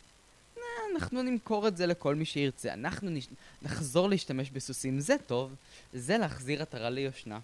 אנחנו 0.95 1.23
נמכור 1.23 1.67
את 1.67 1.77
זה 1.77 1.85
לכל 1.85 2.15
מי 2.15 2.25
שירצה, 2.25 2.73
אנחנו 2.73 3.09
נש... 3.09 3.27
נחזור 3.61 4.09
להשתמש 4.09 4.49
בסוסים, 4.49 4.99
זה 4.99 5.15
טוב, 5.27 5.55
זה 5.93 6.17
להחזיר 6.17 6.61
עטרה 6.61 6.89
ליושנה. 6.89 7.39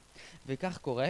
וכך 0.48 0.78
קורה 0.78 1.10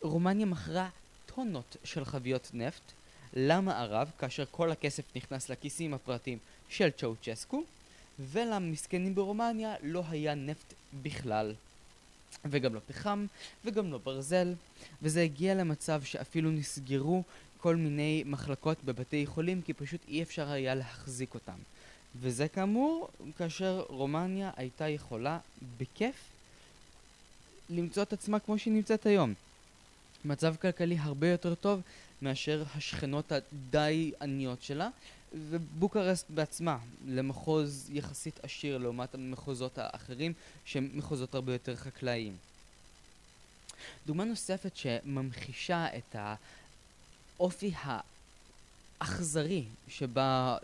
שרומניה 0.00 0.46
מכרה 0.46 0.88
טונות 1.26 1.76
של 1.84 2.04
חביות 2.04 2.50
נפט 2.54 2.92
למערב, 3.32 4.10
כאשר 4.18 4.44
כל 4.50 4.72
הכסף 4.72 5.16
נכנס 5.16 5.48
לכיסים 5.48 5.94
הפרטיים 5.94 6.38
של 6.68 6.90
צ'אוצ'סקו, 6.90 7.62
ולמסכנים 8.20 9.14
ברומניה 9.14 9.74
לא 9.82 10.02
היה 10.08 10.34
נפט 10.34 10.74
בכלל. 11.02 11.54
וגם 12.44 12.74
לא 12.74 12.80
פחם, 12.86 13.26
וגם 13.64 13.92
לא 13.92 13.98
ברזל, 13.98 14.54
וזה 15.02 15.22
הגיע 15.22 15.54
למצב 15.54 16.02
שאפילו 16.02 16.50
נסגרו 16.50 17.22
כל 17.58 17.76
מיני 17.76 18.22
מחלקות 18.26 18.84
בבתי 18.84 19.26
חולים 19.26 19.62
כי 19.62 19.72
פשוט 19.72 20.00
אי 20.08 20.22
אפשר 20.22 20.50
היה 20.50 20.74
להחזיק 20.74 21.34
אותם. 21.34 21.56
וזה 22.20 22.48
כאמור 22.48 23.08
כאשר 23.38 23.84
רומניה 23.88 24.50
הייתה 24.56 24.88
יכולה 24.88 25.38
בכיף 25.78 26.14
למצוא 27.70 28.02
את 28.02 28.12
עצמה 28.12 28.38
כמו 28.38 28.58
שהיא 28.58 28.74
נמצאת 28.74 29.06
היום. 29.06 29.34
מצב 30.24 30.54
כלכלי 30.56 30.96
הרבה 30.98 31.28
יותר 31.28 31.54
טוב 31.54 31.80
מאשר 32.22 32.64
השכנות 32.74 33.32
הדי 33.32 34.12
עניות 34.20 34.62
שלה, 34.62 34.88
ובוקרסט 35.34 36.26
בעצמה 36.30 36.78
למחוז 37.06 37.90
יחסית 37.92 38.40
עשיר 38.42 38.78
לעומת 38.78 39.14
המחוזות 39.14 39.78
האחרים 39.78 40.32
שהם 40.64 40.90
מחוזות 40.94 41.34
הרבה 41.34 41.52
יותר 41.52 41.76
חקלאיים. 41.76 42.36
דוגמה 44.06 44.24
נוספת 44.24 44.76
שממחישה 44.76 45.86
את 45.96 46.16
האופי 47.38 47.72
האכזרי 49.00 49.64
שבה 49.88 50.56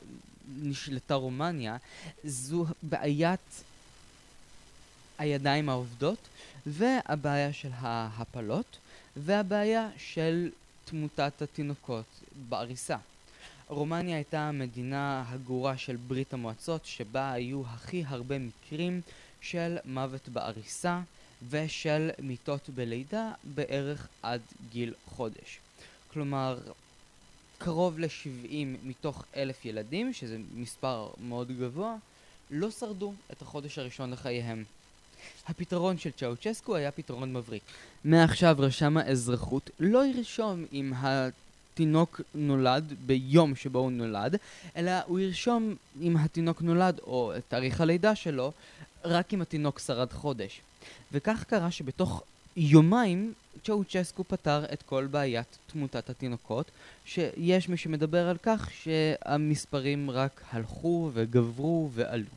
נשלטה 0.62 1.14
רומניה 1.14 1.76
זו 2.24 2.66
בעיית 2.82 3.62
הידיים 5.18 5.68
העובדות 5.68 6.28
והבעיה 6.66 7.52
של 7.52 7.70
ההפלות 7.72 8.78
והבעיה 9.16 9.88
של 9.96 10.50
תמותת 10.84 11.42
התינוקות 11.42 12.04
בעריסה. 12.48 12.96
רומניה 13.68 14.16
הייתה 14.16 14.40
המדינה 14.40 15.24
הגורה 15.28 15.76
של 15.76 15.96
ברית 15.96 16.34
המועצות 16.34 16.86
שבה 16.86 17.32
היו 17.32 17.62
הכי 17.66 18.04
הרבה 18.06 18.38
מקרים 18.38 19.00
של 19.40 19.76
מוות 19.84 20.28
בעריסה 20.28 21.00
ושל 21.50 22.10
מיטות 22.18 22.70
בלידה 22.74 23.32
בערך 23.44 24.08
עד 24.22 24.40
גיל 24.70 24.94
חודש. 25.06 25.58
כלומר, 26.12 26.58
קרוב 27.58 27.98
ל-70 27.98 28.52
מתוך 28.84 29.24
אלף 29.36 29.64
ילדים, 29.64 30.12
שזה 30.12 30.38
מספר 30.54 31.08
מאוד 31.20 31.52
גבוה, 31.58 31.96
לא 32.50 32.70
שרדו 32.70 33.12
את 33.32 33.42
החודש 33.42 33.78
הראשון 33.78 34.10
לחייהם. 34.10 34.64
הפתרון 35.48 35.98
של 35.98 36.10
צ'אוצ'סקו 36.10 36.76
היה 36.76 36.90
פתרון 36.90 37.32
מבריק. 37.32 37.62
מעכשיו 38.04 38.56
רשם 38.58 38.96
האזרחות 38.96 39.70
לא 39.80 40.06
ירשום 40.06 40.64
אם 40.72 40.92
התינוק 41.78 42.20
נולד 42.34 42.92
ביום 43.06 43.54
שבו 43.54 43.78
הוא 43.78 43.92
נולד, 43.92 44.36
אלא 44.76 44.92
הוא 45.06 45.18
ירשום 45.18 45.74
אם 46.00 46.16
התינוק 46.16 46.62
נולד 46.62 47.00
או 47.06 47.32
את 47.36 47.42
תאריך 47.48 47.80
הלידה 47.80 48.14
שלו 48.14 48.52
רק 49.04 49.34
אם 49.34 49.42
התינוק 49.42 49.78
שרד 49.78 50.12
חודש. 50.12 50.60
וכך 51.12 51.44
קרה 51.44 51.70
שבתוך 51.70 52.22
יומיים 52.56 53.32
צ'אוצ'סקו 53.64 54.24
פתר 54.24 54.64
את 54.72 54.82
כל 54.82 55.06
בעיית 55.10 55.58
תמותת 55.72 56.10
התינוקות, 56.10 56.70
שיש 57.04 57.68
מי 57.68 57.76
שמדבר 57.76 58.28
על 58.28 58.36
כך 58.42 58.70
שהמספרים 58.70 60.10
רק 60.10 60.42
הלכו 60.50 61.10
וגברו 61.14 61.90
ועלו. 61.94 62.30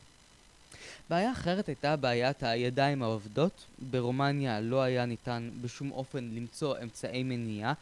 בעיה 1.12 1.32
אחרת 1.32 1.68
הייתה 1.68 1.96
בעיית 1.96 2.42
הידיים 2.42 3.02
העובדות. 3.02 3.64
ברומניה 3.90 4.60
לא 4.60 4.82
היה 4.82 5.06
ניתן 5.06 5.50
בשום 5.60 5.92
אופן 5.92 6.30
למצוא 6.34 6.76
אמצעי 6.82 7.22
מניעה, 7.22 7.72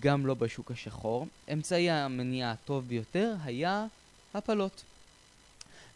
גם 0.00 0.26
לא 0.26 0.34
בשוק 0.34 0.70
השחור. 0.70 1.26
אמצעי 1.52 1.90
המניעה 1.90 2.50
הטוב 2.52 2.88
ביותר 2.88 3.34
היה 3.44 3.86
הפלות. 4.34 4.82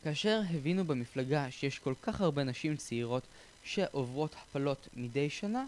כאשר 0.04 0.40
הבינו 0.50 0.84
במפלגה 0.84 1.50
שיש 1.50 1.78
כל 1.78 1.94
כך 2.02 2.20
הרבה 2.20 2.44
נשים 2.44 2.76
צעירות 2.76 3.22
שעוברות 3.64 4.34
הפלות 4.42 4.88
מדי 4.96 5.30
שנה, 5.30 5.64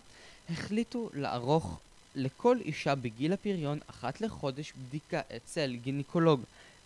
החליטו 0.50 1.10
לערוך 1.14 1.80
לכל 2.14 2.58
אישה 2.64 2.94
בגיל 2.94 3.32
הפריון 3.32 3.78
אחת 3.86 4.20
לחודש 4.20 4.72
בדיקה 4.72 5.20
אצל 5.36 5.76
גינקולוג 5.82 6.40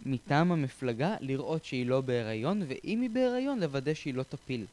מטעם 0.06 0.52
המפלגה 0.52 1.16
לראות 1.20 1.64
שהיא 1.64 1.86
לא 1.86 2.00
בהיריון, 2.00 2.62
ואם 2.68 3.00
היא 3.00 3.10
בהיריון 3.10 3.60
לוודא 3.60 3.94
שהיא 3.94 4.14
לא 4.14 4.22
תפיל. 4.22 4.66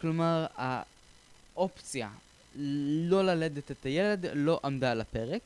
כלומר, 0.00 0.46
האופציה 0.56 2.10
לא 3.10 3.24
ללדת 3.24 3.70
את 3.70 3.86
הילד 3.86 4.26
לא 4.34 4.60
עמדה 4.64 4.92
על 4.92 5.00
הפרק. 5.00 5.40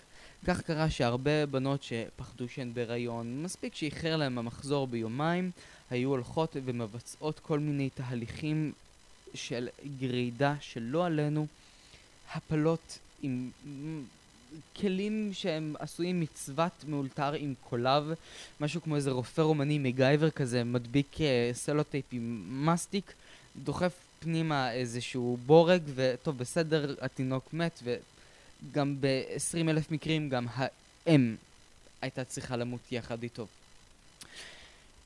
כך 0.47 0.61
קרה 0.61 0.91
שהרבה 0.91 1.47
בנות 1.47 1.83
שפחדו 1.83 2.49
שהן 2.49 2.75
בהיריון, 2.75 3.43
מספיק 3.43 3.75
שאיחר 3.75 4.17
להן 4.17 4.39
המחזור 4.39 4.87
ביומיים, 4.87 5.51
היו 5.91 6.09
הולכות 6.09 6.57
ומבצעות 6.65 7.39
כל 7.39 7.59
מיני 7.59 7.91
תהליכים 7.91 8.73
של 9.35 9.69
גרידה 9.99 10.55
שלא 10.61 11.07
עלינו, 11.07 11.47
הפלות 12.33 12.99
עם 13.23 13.51
כלים 14.76 15.31
שהם 15.33 15.75
עשויים 15.78 16.21
מצוות 16.21 16.85
מאולתר 16.87 17.33
עם 17.33 17.55
קולב, 17.61 18.12
משהו 18.61 18.83
כמו 18.83 18.97
איזה 18.97 19.11
רופא 19.11 19.40
רומני 19.40 19.78
מקגייבר 19.79 20.31
כזה, 20.31 20.64
מדביק 20.64 21.17
אה, 21.17 21.21
סלוטייפ 21.52 22.05
עם 22.12 22.45
מסטיק, 22.67 23.12
דוחף 23.57 23.93
פנימה 24.21 24.73
איזשהו 24.73 25.38
בורג, 25.47 25.83
וטוב, 25.95 26.38
בסדר, 26.38 26.95
התינוק 27.00 27.52
מת, 27.52 27.83
וגם 27.83 28.97
ב-20 29.00 29.71
אלף 29.71 29.90
מקרים 29.90 30.28
גם 30.28 30.47
האם 30.55 31.37
הייתה 32.02 32.25
צריכה 32.25 32.57
למות 32.57 32.93
יחד 32.93 33.23
איתו. 33.23 33.47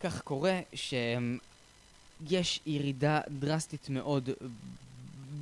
כך 0.01 0.21
קורה 0.21 0.61
שיש 0.75 2.61
ירידה 2.67 3.21
דרסטית 3.39 3.89
מאוד 3.89 4.31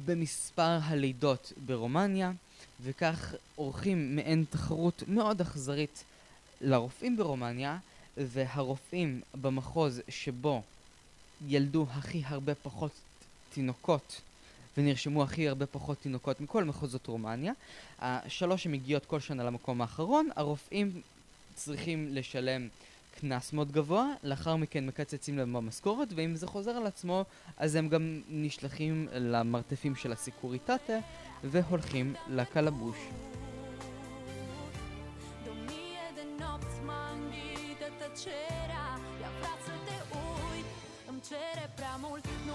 במספר 0.04 0.78
הלידות 0.82 1.52
ברומניה, 1.66 2.32
וכך 2.82 3.34
עורכים 3.56 4.16
מעין 4.16 4.44
תחרות 4.50 5.02
מאוד 5.08 5.40
אכזרית 5.40 6.04
לרופאים 6.60 7.16
ברומניה, 7.16 7.78
והרופאים 8.16 9.20
במחוז 9.40 10.00
שבו 10.08 10.62
ילדו 11.48 11.86
הכי 11.90 12.22
הרבה 12.26 12.54
פחות 12.54 12.92
תינוקות 13.54 14.20
ונרשמו 14.76 15.22
הכי 15.22 15.48
הרבה 15.48 15.66
פחות 15.66 15.98
תינוקות 15.98 16.40
מכל 16.40 16.64
מחוזות 16.64 17.06
רומניה, 17.06 17.52
השלוש 17.98 18.62
שמגיעות 18.62 19.06
כל 19.06 19.20
שנה 19.20 19.44
למקום 19.44 19.80
האחרון, 19.80 20.28
הרופאים 20.36 21.00
צריכים 21.54 22.08
לשלם 22.10 22.68
קנס 23.10 23.52
מאוד 23.52 23.72
גבוה, 23.72 24.06
לאחר 24.22 24.56
מכן 24.56 24.86
מקצצים 24.86 25.38
להם 25.38 25.52
במשכורת, 25.52 26.08
ואם 26.16 26.36
זה 26.36 26.46
חוזר 26.46 26.70
על 26.70 26.86
עצמו, 26.86 27.24
אז 27.56 27.74
הם 27.74 27.88
גם 27.88 28.20
נשלחים 28.28 29.08
למרתפים 29.12 29.94
של 29.96 30.12
הסיקוריטטה 30.12 30.98
והולכים 31.44 32.14
לקלבוש. 32.28 32.96
cere 41.30 41.68
prea 41.76 41.96
mult 42.02 42.26
Nu 42.46 42.54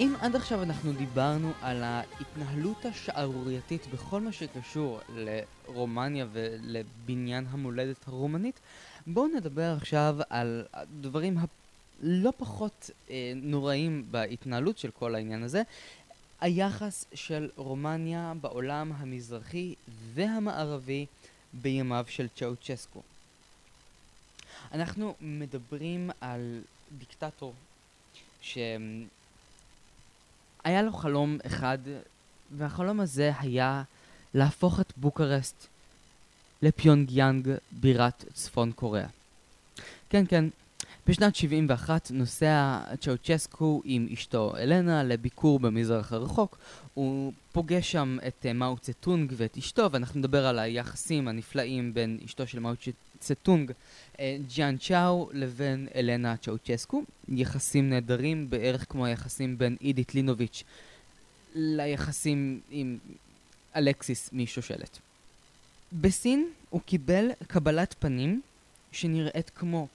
אם 0.00 0.14
עד 0.20 0.36
עכשיו 0.36 0.62
אנחנו 0.62 0.92
דיברנו 0.92 1.52
על 1.62 1.82
ההתנהלות 1.82 2.84
השערורייתית 2.84 3.86
בכל 3.86 4.20
מה 4.20 4.32
שקשור 4.32 5.00
לרומניה 5.08 6.26
ולבניין 6.32 7.46
המולדת 7.50 8.08
הרומנית, 8.08 8.60
בואו 9.12 9.26
נדבר 9.26 9.74
עכשיו 9.76 10.16
על 10.30 10.64
הדברים 10.74 11.38
הלא 11.38 12.32
פחות 12.36 12.90
אה, 13.10 13.32
נוראים 13.36 14.04
בהתנהלות 14.10 14.78
של 14.78 14.90
כל 14.90 15.14
העניין 15.14 15.42
הזה, 15.42 15.62
היחס 16.40 17.04
של 17.14 17.50
רומניה 17.56 18.32
בעולם 18.40 18.92
המזרחי 18.96 19.74
והמערבי 20.14 21.06
בימיו 21.52 22.04
של 22.08 22.26
צ'אוצ'סקו. 22.36 23.02
אנחנו 24.72 25.14
מדברים 25.20 26.10
על 26.20 26.60
דיקטטור 26.98 27.54
ש... 28.42 28.58
היה 30.64 30.82
לו 30.82 30.92
חלום 30.92 31.38
אחד, 31.46 31.78
והחלום 32.56 33.00
הזה 33.00 33.32
היה 33.38 33.82
להפוך 34.34 34.80
את 34.80 34.92
בוקרסט 34.96 35.66
לפיונגיאנג 36.62 37.48
בירת 37.72 38.24
צפון 38.34 38.72
קוריאה. 38.72 39.06
כן, 40.10 40.24
כן, 40.28 40.44
בשנת 41.06 41.36
71 41.36 42.10
נוסע 42.10 42.78
צ'אוצ'סקו 43.00 43.82
עם 43.84 44.08
אשתו 44.12 44.56
אלנה 44.56 45.02
לביקור 45.02 45.60
במזרח 45.60 46.12
הרחוק. 46.12 46.58
הוא 46.94 47.32
פוגש 47.52 47.92
שם 47.92 48.18
את 48.28 48.46
uh, 48.46 48.52
מאו 48.52 48.78
צטונג 48.78 49.32
ואת 49.36 49.56
אשתו, 49.56 49.88
ואנחנו 49.92 50.18
נדבר 50.20 50.46
על 50.46 50.58
היחסים 50.58 51.28
הנפלאים 51.28 51.94
בין 51.94 52.18
אשתו 52.24 52.46
של 52.46 52.58
מאו 52.58 52.72
צטונג, 53.18 53.72
uh, 54.14 54.18
ג'יאן 54.54 54.76
צ'או, 54.76 55.30
לבין 55.32 55.88
אלנה 55.94 56.36
צ'אוצ'סקו. 56.36 57.02
יחסים 57.28 57.90
נהדרים, 57.90 58.50
בערך 58.50 58.86
כמו 58.88 59.06
היחסים 59.06 59.58
בין 59.58 59.76
אידית 59.80 60.14
לינוביץ' 60.14 60.62
ליחסים 61.54 62.60
עם 62.70 62.98
אלקסיס 63.76 64.30
משושלת. 64.32 64.98
בסין 65.92 66.50
הוא 66.70 66.80
קיבל 66.80 67.30
קבלת 67.46 67.94
פנים 67.98 68.40
שנראית 68.92 69.50
כמו 69.50 69.88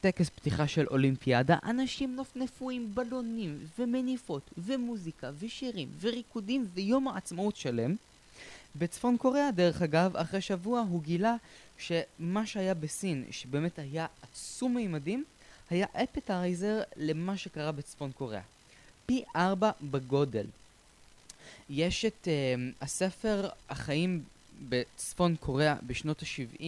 טקס 0.00 0.28
פתיחה 0.28 0.68
של 0.68 0.86
אולימפיאדה, 0.90 1.58
אנשים 1.64 2.16
נופנפו 2.16 2.70
עם 2.70 2.94
בלונים 2.94 3.58
ומניפות 3.78 4.42
ומוזיקה 4.58 5.30
ושירים 5.38 5.88
וריקודים 6.00 6.66
ויום 6.74 7.08
העצמאות 7.08 7.56
שלם. 7.56 7.94
בצפון 8.76 9.16
קוריאה, 9.16 9.50
דרך 9.50 9.82
אגב, 9.82 10.16
אחרי 10.16 10.40
שבוע 10.40 10.80
הוא 10.80 11.02
גילה 11.02 11.36
שמה 11.78 12.46
שהיה 12.46 12.74
בסין, 12.74 13.24
שבאמת 13.30 13.78
היה 13.78 14.06
עצום 14.22 14.74
מימדים, 14.74 15.24
היה 15.70 15.86
אפטייזר 16.02 16.82
למה 16.96 17.36
שקרה 17.36 17.72
בצפון 17.72 18.12
קוריאה. 18.12 18.42
פי 19.06 19.24
ארבע 19.36 19.70
בגודל. 19.82 20.46
יש 21.70 22.04
את 22.04 22.28
uh, 22.28 22.84
הספר 22.84 23.48
החיים 23.68 24.22
בצפון 24.68 25.36
קוריאה 25.40 25.74
בשנות 25.86 26.22
ה-70 26.22 26.62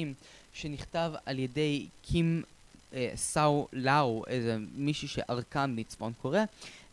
שנכתב 0.52 1.12
על 1.26 1.38
ידי 1.38 1.86
קים 2.02 2.42
אה, 2.94 3.12
סאו 3.14 3.68
לאו, 3.72 4.24
איזה 4.26 4.56
מישהי 4.74 5.08
שערקה 5.08 5.66
מצפון 5.66 6.12
קוריאה, 6.22 6.44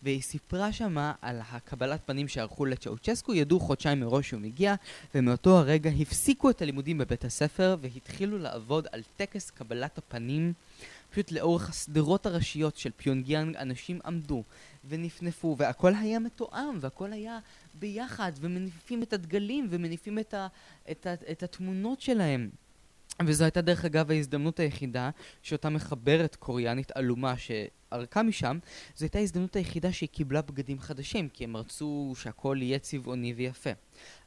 והיא 0.04 0.22
סיפרה 0.22 0.74
שמה 0.74 1.14
על 1.22 1.40
הקבלת 1.52 2.00
פנים 2.06 2.28
שערכו 2.28 2.66
לצ'אוצ'סקו, 2.66 3.34
ידעו 3.34 3.60
חודשיים 3.60 4.00
מראש 4.00 4.30
שהוא 4.30 4.42
מגיע, 4.42 4.76
ומאותו 5.16 5.58
הרגע 5.58 5.90
הפסיקו 6.00 6.50
את 6.50 6.62
הלימודים 6.62 6.98
בבית 6.98 7.26
הספר 7.26 7.76
והתחילו 7.82 8.38
לעבוד 8.38 8.88
על 8.92 9.02
טקס 9.18 9.50
קבלת 9.50 9.98
הפנים. 9.98 10.54
פשוט 11.12 11.32
לאורך 11.32 11.70
השדרות 11.70 12.26
הראשיות 12.26 12.78
של 12.78 12.90
פיונגיאנג 12.98 13.56
אנשים 13.56 14.00
עמדו 14.06 14.44
ונפנפו 14.90 15.56
והכל 15.58 15.94
היה 15.96 16.20
מתואם 16.20 16.78
והכל 16.80 17.14
היה 17.14 17.40
ביחד 17.80 18.32
ומניפים 18.40 19.04
את 19.04 19.14
הדגלים 19.14 19.68
ומניפים 19.70 20.20
את, 20.20 20.34
ה, 20.34 20.48
את, 20.92 21.06
ה, 21.06 21.14
את 21.14 21.44
התמונות 21.44 22.02
שלהם. 22.02 22.50
וזו 23.26 23.44
הייתה 23.44 23.62
דרך 23.62 23.86
אגב 23.86 24.12
ההזדמנות 24.12 24.60
היחידה 24.60 25.10
שאותה 25.42 25.70
מחברת 25.70 26.36
קוריאנית 26.36 26.92
עלומה 26.92 27.34
שערקה 27.38 28.24
משם 28.24 28.60
זו 28.96 29.06
הייתה 29.06 29.20
ההזדמנות 29.20 29.56
היחידה 29.56 29.92
שהיא 29.92 30.10
קיבלה 30.10 30.42
בגדים 30.42 30.80
חדשים 30.80 31.30
כי 31.30 31.44
הם 31.44 31.58
רצו 31.58 32.14
שהכל 32.18 32.58
יהיה 32.62 32.80
צבעוני 32.80 33.34
ויפה. 33.34 33.70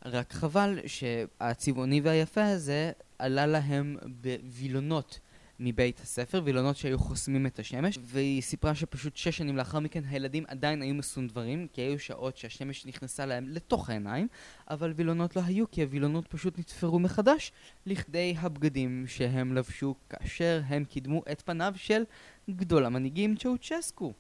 רק 0.05 0.33
חבל 0.33 0.79
שהצבעוני 0.87 2.01
והיפה 2.01 2.47
הזה 2.47 2.93
עלה 3.19 3.47
להם 3.47 3.97
בווילונות 4.21 5.21
מבית 5.63 6.01
הספר, 6.01 6.43
וילונות 6.45 6.77
שהיו 6.77 6.99
חוסמים 6.99 7.47
את 7.47 7.59
השמש, 7.59 7.99
והיא 8.03 8.43
סיפרה 8.43 8.75
שפשוט 8.75 9.17
שש 9.17 9.37
שנים 9.37 9.57
לאחר 9.57 9.81
מכן 9.81 10.03
הילדים 10.09 10.45
עדיין 10.49 10.83
היו 10.83 10.95
מסונדברים, 10.95 11.67
כי 11.73 11.81
היו 11.81 11.99
שעות 11.99 12.37
שהשמש 12.37 12.87
נכנסה 12.87 13.27
להם 13.27 13.49
לתוך 13.49 13.91
העיניים, 13.91 14.29
אבל 14.71 14.93
וילונות 14.97 15.37
לא 15.37 15.43
היו, 15.47 15.71
כי 15.71 15.83
הווילונות 15.83 16.27
פשוט 16.27 16.59
נתפרו 16.59 16.99
מחדש 16.99 17.53
לכדי 17.87 18.35
הבגדים 18.39 19.05
שהם 19.09 19.55
לבשו 19.55 19.95
כאשר 20.11 20.61
הם 20.67 20.85
קידמו 20.85 21.23
את 21.33 21.43
פניו 21.43 21.75
של 21.77 22.03
גדול 22.51 22.87
המנהיגים 22.87 23.37
צ'אוצ'סקו. 23.37 24.13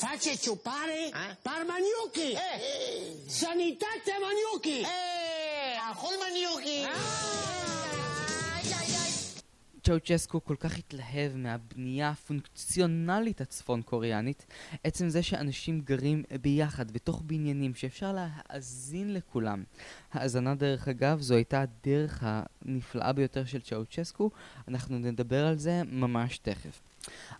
Face 0.00 0.32
ciupare 0.44 1.02
par 1.46 1.62
maniuchi! 1.70 2.30
Sanitate 3.40 4.14
maniuchi! 4.24 4.78
אכול 5.92 6.14
maniuchi! 6.22 7.73
צ'אוצ'סקו 9.84 10.44
כל 10.44 10.56
כך 10.60 10.78
התלהב 10.78 11.36
מהבנייה 11.36 12.08
הפונקציונלית 12.08 13.40
הצפון 13.40 13.82
קוריאנית, 13.82 14.46
עצם 14.84 15.08
זה 15.08 15.22
שאנשים 15.22 15.80
גרים 15.80 16.22
ביחד 16.42 16.90
בתוך 16.90 17.22
בניינים 17.26 17.74
שאפשר 17.74 18.12
להאזין 18.12 19.14
לכולם. 19.14 19.64
האזנה 20.12 20.54
דרך 20.54 20.88
אגב 20.88 21.20
זו 21.20 21.34
הייתה 21.34 21.62
הדרך 21.62 22.22
הנפלאה 22.22 23.12
ביותר 23.12 23.44
של 23.44 23.60
צ'אוצ'סקו, 23.60 24.30
אנחנו 24.68 24.98
נדבר 24.98 25.46
על 25.46 25.58
זה 25.58 25.82
ממש 25.86 26.38
תכף. 26.38 26.80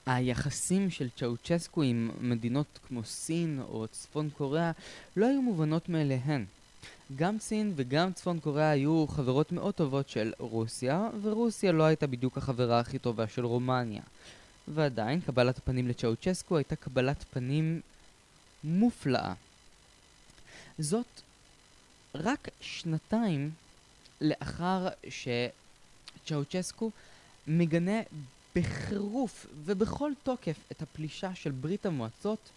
היחסים 0.07 0.90
של 0.90 1.09
צ'אוצ'סקו 1.16 1.83
עם 1.83 2.11
מדינות 2.20 2.78
כמו 2.88 3.04
סין 3.04 3.61
או 3.68 3.87
צפון 3.88 4.30
קוריאה 4.30 4.72
לא 5.16 5.26
היו 5.26 5.42
מובנות 5.42 5.88
מאליהן. 5.88 6.44
גם 7.16 7.38
סין 7.38 7.72
וגם 7.76 8.12
צפון 8.12 8.40
קוריאה 8.40 8.70
היו 8.70 9.06
חברות 9.08 9.52
מאוד 9.52 9.74
טובות 9.74 10.08
של 10.08 10.32
רוסיה, 10.38 11.08
ורוסיה 11.22 11.72
לא 11.72 11.82
הייתה 11.82 12.06
בדיוק 12.06 12.38
החברה 12.38 12.80
הכי 12.80 12.98
טובה 12.98 13.28
של 13.28 13.44
רומניה. 13.44 14.02
ועדיין, 14.68 15.20
קבלת 15.20 15.58
הפנים 15.58 15.88
לצ'אוצ'סקו 15.88 16.56
הייתה 16.56 16.76
קבלת 16.76 17.24
פנים 17.30 17.80
מופלאה. 18.64 19.32
זאת 20.78 21.20
רק 22.14 22.48
שנתיים 22.60 23.50
לאחר 24.20 24.88
שצ'אוצ'סקו 25.08 26.90
מגנה 27.46 28.00
בחירוף 28.56 29.46
ובכל 29.64 30.12
תוקף 30.22 30.56
את 30.72 30.82
הפלישה 30.82 31.34
של 31.34 31.50
ברית 31.50 31.86
המועצות 31.86 32.50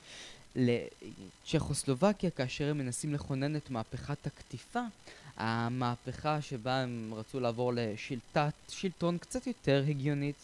לצ'כוסלובקיה 0.55 2.29
כאשר 2.29 2.69
הם 2.69 2.77
מנסים 2.77 3.13
לכונן 3.13 3.55
את 3.55 3.69
מהפכת 3.69 4.27
הקטיפה, 4.27 4.81
המהפכה 5.37 6.41
שבה 6.41 6.81
הם 6.81 7.13
רצו 7.15 7.39
לעבור 7.39 7.71
לשלטת 7.75 8.53
שלטון 8.69 9.17
קצת 9.17 9.47
יותר 9.47 9.83
הגיונית 9.87 10.35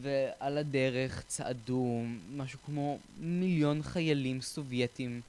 ועל 0.00 0.58
הדרך 0.58 1.24
צעדו 1.26 2.02
משהו 2.36 2.58
כמו 2.66 2.98
מיליון 3.20 3.82
חיילים 3.82 4.40
סובייטים 4.40 5.20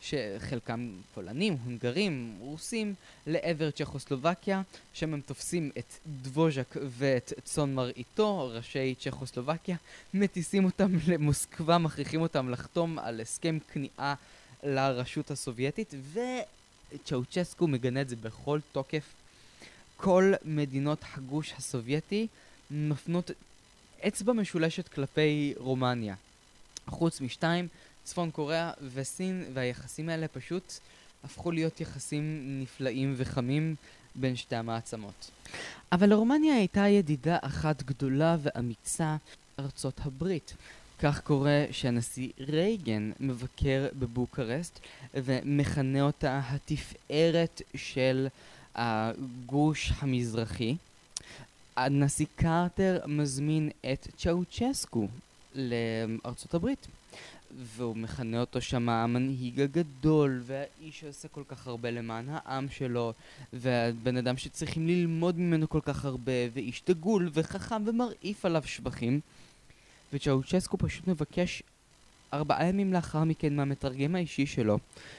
שחלקם 0.00 0.90
פולנים, 1.14 1.56
הונגרים, 1.64 2.36
רוסים, 2.40 2.94
לעבר 3.26 3.70
צ'כוסלובקיה, 3.70 4.62
שם 4.92 5.14
הם 5.14 5.20
תופסים 5.20 5.70
את 5.78 5.92
דבוז'ק 6.22 6.76
ואת 6.88 7.32
צאן 7.44 7.74
מרעיתו, 7.74 8.50
ראשי 8.54 8.94
צ'כוסלובקיה, 9.00 9.76
מטיסים 10.14 10.64
אותם 10.64 10.92
למוסקבה, 11.08 11.78
מכריחים 11.78 12.20
אותם 12.20 12.48
לחתום 12.48 12.98
על 12.98 13.20
הסכם 13.20 13.58
כניעה 13.72 14.14
לרשות 14.62 15.30
הסובייטית, 15.30 15.94
וצ'אוצ'סקו 16.12 17.66
מגנה 17.68 18.00
את 18.00 18.08
זה 18.08 18.16
בכל 18.16 18.58
תוקף. 18.72 19.04
כל 19.96 20.32
מדינות 20.44 20.98
הגוש 21.14 21.52
הסובייטי 21.58 22.26
מפנות 22.70 23.30
אצבע 24.08 24.32
משולשת 24.32 24.88
כלפי 24.88 25.54
רומניה. 25.56 26.14
חוץ 26.86 27.20
משתיים, 27.20 27.68
צפון 28.06 28.30
קוריאה 28.30 28.70
וסין, 28.94 29.44
והיחסים 29.54 30.08
האלה 30.08 30.28
פשוט 30.28 30.72
הפכו 31.24 31.50
להיות 31.50 31.80
יחסים 31.80 32.42
נפלאים 32.62 33.14
וחמים 33.16 33.74
בין 34.14 34.36
שתי 34.36 34.56
המעצמות. 34.56 35.30
אבל 35.92 36.10
לרומניה 36.10 36.54
הייתה 36.54 36.88
ידידה 36.88 37.38
אחת 37.42 37.82
גדולה 37.82 38.36
ואמיצה, 38.42 39.16
ארצות 39.58 40.00
הברית. 40.04 40.54
כך 40.98 41.20
קורה 41.20 41.64
שהנשיא 41.70 42.28
רייגן 42.40 43.10
מבקר 43.20 43.88
בבוקרסט 43.98 44.80
ומכנה 45.14 46.02
אותה 46.02 46.40
התפארת 46.44 47.62
של 47.76 48.28
הגוש 48.74 49.92
המזרחי. 49.98 50.76
הנשיא 51.76 52.26
קרטר 52.36 53.00
מזמין 53.06 53.70
את 53.92 54.06
צ'אוצ'סקו 54.16 55.08
לארצות 55.54 56.54
הברית. 56.54 56.86
והוא 57.54 57.96
מכנה 57.96 58.40
אותו 58.40 58.60
שם 58.60 58.88
המנהיג 58.88 59.60
הגדול, 59.60 60.40
והאיש 60.44 61.00
שעושה 61.00 61.28
כל 61.28 61.42
כך 61.48 61.66
הרבה 61.66 61.90
למען 61.90 62.26
העם 62.28 62.68
שלו, 62.68 63.12
והבן 63.52 64.16
אדם 64.16 64.36
שצריכים 64.36 64.86
ללמוד 64.86 65.38
ממנו 65.38 65.68
כל 65.68 65.80
כך 65.82 66.04
הרבה, 66.04 66.32
ואיש 66.52 66.82
דגול 66.86 67.30
וחכם 67.32 67.82
ומרעיף 67.86 68.44
עליו 68.44 68.62
שבחים. 68.66 69.20
וצ'אוצ'סקו 70.12 70.78
פשוט 70.78 71.08
מבקש 71.08 71.62
ארבעה 72.32 72.66
ימים 72.66 72.92
לאחר 72.92 73.24
מכן 73.24 73.56
מהמתרגם 73.56 74.14
האישי 74.14 74.46
שלו, 74.46 74.78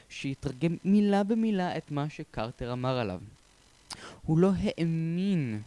שיתרגם 0.09 0.77
מילה 0.85 1.23
במילה 1.23 1.77
את 1.77 1.91
מה 1.91 2.09
שקרטר 2.09 2.73
אמר 2.73 2.97
עליו. 2.97 3.19
הוא 4.25 4.37
לא 4.37 4.51
האמין 4.57 5.61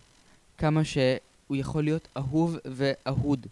כמה 0.59 0.85
שהוא 0.85 1.57
יכול 1.57 1.85
להיות 1.85 2.09
אהוב 2.17 2.57
ואהוד. 2.65 3.47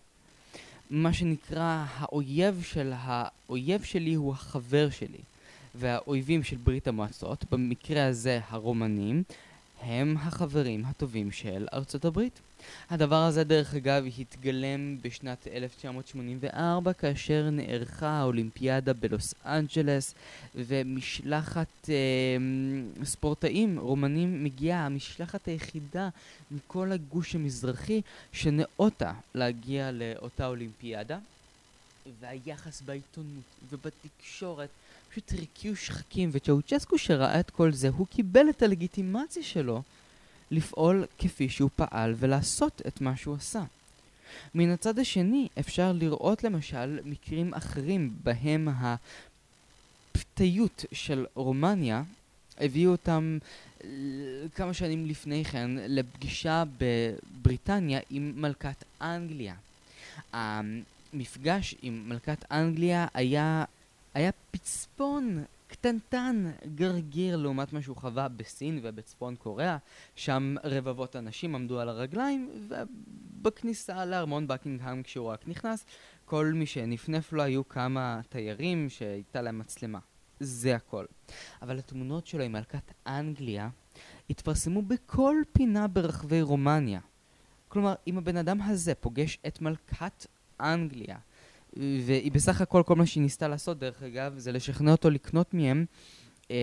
מה 0.90 1.12
שנקרא 1.12 1.85
האויב 1.96 2.62
של 2.62 2.92
האויב 2.96 3.83
שלי 3.83 4.14
הוא 4.14 4.33
החבר 4.33 4.90
שלי. 4.90 5.18
והאויבים 5.74 6.42
של 6.42 6.57
ברית 6.57 6.88
המועצות, 6.88 7.44
במקרה 7.51 8.07
הזה 8.07 8.40
הרומנים, 8.48 9.22
הם 9.81 10.17
החברים 10.17 10.85
הטובים 10.85 11.33
של 11.33 11.67
ארצות 11.73 12.05
הברית. 12.05 12.41
הדבר 12.91 13.23
הזה 13.25 13.45
דרך 13.45 13.75
אגב 13.75 14.05
התגלם 14.19 14.97
בשנת 15.03 15.47
1984 15.47 16.93
כאשר 16.93 17.49
נערכה 17.53 18.09
האולימפיאדה 18.09 18.93
בלוס 18.93 19.35
אנג'לס 19.45 20.14
ומשלחת 20.55 21.88
אה, 21.88 21.95
ספורטאים 23.05 23.79
רומנים 23.79 24.45
מגיעה, 24.45 24.87
המשלחת 24.87 25.49
היחידה 25.49 26.09
מכל 26.51 26.93
הגוש 26.93 27.35
המזרחי 27.35 28.01
שנאותה 28.33 29.12
להגיע 29.35 29.91
לאותה 29.93 30.47
אולימפיאדה 30.47 31.19
והיחס 32.21 32.83
בעיתונות 32.83 33.45
ובתקשורת 33.71 34.69
פשוט 35.19 35.39
הרקיעו 35.39 35.77
שחקים 35.77 36.31
וצ'אוצ'סקו 36.33 36.99
שראה 36.99 37.41
את 37.41 37.51
כל 37.51 37.73
זה 37.73 37.89
הוא 37.89 38.07
קיבל 38.07 38.51
את 38.51 38.63
הלגיטימציה 38.63 39.43
שלו 39.43 39.83
לפעול 40.51 41.05
כפי 41.19 41.49
שהוא 41.49 41.71
פעל 41.77 42.15
ולעשות 42.19 42.83
את 42.87 43.01
מה 43.01 43.17
שהוא 43.17 43.35
עשה. 43.35 43.63
מן 44.55 44.71
הצד 44.71 44.99
השני, 44.99 45.49
אפשר 45.59 45.93
לראות 45.93 46.45
למשל 46.45 46.99
מקרים 47.05 47.55
אחרים 47.55 48.15
בהם 48.23 48.69
הפתיות 50.15 50.85
של 50.93 51.27
רומניה 51.35 52.03
הביאו 52.59 52.93
אותם 52.93 53.39
כמה 54.55 54.75
שנים 54.75 55.07
לפני 55.07 55.45
כן 55.45 55.71
לפגישה 55.77 56.65
בבריטניה 56.79 58.01
עם 58.11 58.33
מלכת 58.37 58.85
אנגליה. 59.03 59.55
המפגש 60.33 61.75
עם 61.83 62.05
מלכת 62.09 62.53
אנגליה 62.53 63.07
היה, 63.15 63.65
היה 64.14 64.31
פצפון 64.51 65.44
קטנטן, 65.68 66.51
גרגיר, 66.75 67.37
לעומת 67.37 67.73
מה 67.73 67.83
שהוא 67.83 67.97
חווה 67.97 68.29
בסין 68.29 68.81
ובצפון 68.83 69.37
קוריאה, 69.37 69.77
שם 70.14 70.55
רבבות 70.64 71.16
אנשים 71.16 71.55
עמדו 71.55 71.81
על 71.81 71.88
הרגליים, 71.88 72.68
בכניסה 73.42 74.05
לארמון 74.05 74.47
בקינגהם 74.47 75.03
כשהוא 75.03 75.27
רק 75.27 75.49
נכנס, 75.49 75.87
כל 76.25 76.53
מי 76.55 76.66
שנפנף 76.66 77.33
לו 77.33 77.42
היו 77.42 77.68
כמה 77.68 78.21
תיירים 78.29 78.88
שהייתה 78.88 79.42
להם 79.42 79.59
מצלמה. 79.59 79.99
זה 80.40 80.77
הכל. 80.77 81.05
אבל 81.62 81.79
התמונות 81.79 82.27
שלו 82.27 82.42
עם 82.42 82.53
מלכת 82.53 82.92
אנגליה 83.07 83.68
התפרסמו 84.31 84.83
בכל 84.83 85.37
פינה 85.53 85.88
ברחבי 85.88 86.42
רומניה. 86.42 87.01
כלומר, 87.68 87.94
אם 88.07 88.18
הבן 88.18 88.37
אדם 88.37 88.62
הזה 88.62 88.94
פוגש 88.94 89.38
את 89.47 89.61
מלכת 89.61 90.27
אנגליה, 90.61 91.16
והיא 91.79 92.33
בסך 92.33 92.61
הכל, 92.61 92.83
כל 92.87 92.97
מה 92.97 93.07
שהיא 93.07 93.23
ניסתה 93.23 93.49
לעשות, 93.49 93.79
דרך 93.79 94.03
אגב, 94.03 94.38
זה 94.38 94.53
לשכנע 94.53 94.93
אותו 94.93 95.11
לקנות 95.11 95.55
מהם 95.55 95.85
אה, 96.51 96.57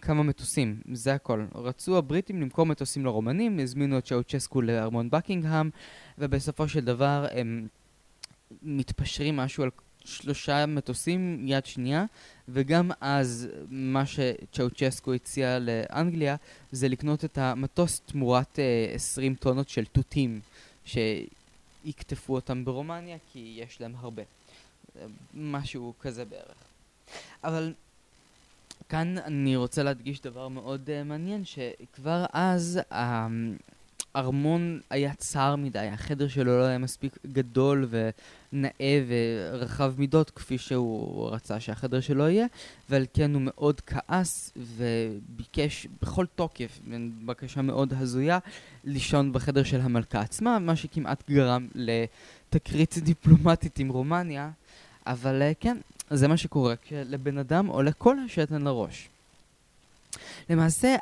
כמה 0.00 0.22
מטוסים, 0.22 0.80
זה 0.92 1.14
הכל. 1.14 1.44
רצו 1.54 1.98
הבריטים 1.98 2.40
למכור 2.40 2.66
מטוסים 2.66 3.04
לרומנים, 3.04 3.58
הזמינו 3.58 3.98
את 3.98 4.04
צ'אוצ'סקו 4.04 4.62
לארמון 4.62 5.10
בקינגהם, 5.10 5.70
ובסופו 6.18 6.68
של 6.68 6.80
דבר 6.80 7.26
הם 7.32 7.66
מתפשרים 8.62 9.36
משהו 9.36 9.62
על 9.62 9.70
שלושה 10.04 10.66
מטוסים 10.66 11.42
יד 11.46 11.66
שנייה, 11.66 12.04
וגם 12.48 12.90
אז 13.00 13.48
מה 13.70 14.06
שצ'אוצ'סקו 14.06 15.12
הציע 15.12 15.58
לאנגליה 15.58 16.36
זה 16.72 16.88
לקנות 16.88 17.24
את 17.24 17.38
המטוס 17.38 18.00
תמורת 18.06 18.58
אה, 18.58 18.94
20 18.94 19.34
טונות 19.34 19.68
של 19.68 19.84
תותים 19.84 20.40
שיקטפו 20.84 22.34
אותם 22.34 22.64
ברומניה 22.64 23.16
כי 23.32 23.58
יש 23.62 23.80
להם 23.80 23.94
הרבה. 23.98 24.22
משהו 25.34 25.94
כזה 26.00 26.24
בערך. 26.24 26.64
אבל 27.44 27.74
כאן 28.88 29.18
אני 29.18 29.56
רוצה 29.56 29.82
להדגיש 29.82 30.20
דבר 30.20 30.48
מאוד 30.48 30.88
uh, 30.88 31.04
מעניין, 31.04 31.44
שכבר 31.44 32.24
אז 32.32 32.80
הארמון 34.14 34.80
היה 34.90 35.14
צר 35.14 35.56
מדי, 35.56 35.78
החדר 35.78 36.28
שלו 36.28 36.58
לא 36.58 36.64
היה 36.64 36.78
מספיק 36.78 37.18
גדול 37.26 37.88
ונאה 37.90 39.02
ורחב 39.08 39.94
מידות 39.98 40.30
כפי 40.30 40.58
שהוא 40.58 41.28
רצה 41.30 41.60
שהחדר 41.60 42.00
שלו 42.00 42.28
יהיה, 42.28 42.46
ועל 42.88 43.06
כן 43.14 43.34
הוא 43.34 43.42
מאוד 43.44 43.80
כעס 43.80 44.52
וביקש 44.56 45.86
בכל 46.02 46.26
תוקף, 46.34 46.80
בקשה 47.24 47.62
מאוד 47.62 47.92
הזויה, 47.96 48.38
לישון 48.84 49.32
בחדר 49.32 49.62
של 49.62 49.80
המלכה 49.80 50.20
עצמה, 50.20 50.58
מה 50.58 50.76
שכמעט 50.76 51.30
גרם 51.30 51.68
לתקרית 51.74 52.98
דיפלומטית 52.98 53.78
עם 53.78 53.88
רומניה, 53.88 54.50
אבל 55.06 55.42
uh, 55.42 55.54
כן, 55.60 55.76
זה 56.10 56.28
מה 56.28 56.36
שקורה 56.36 56.74
כשלבן 56.76 57.38
אדם 57.38 57.66
עולה 57.66 57.92
כל 57.92 58.16
השתן 58.24 58.62
לראש. 58.62 59.08
למעשה, 60.50 60.96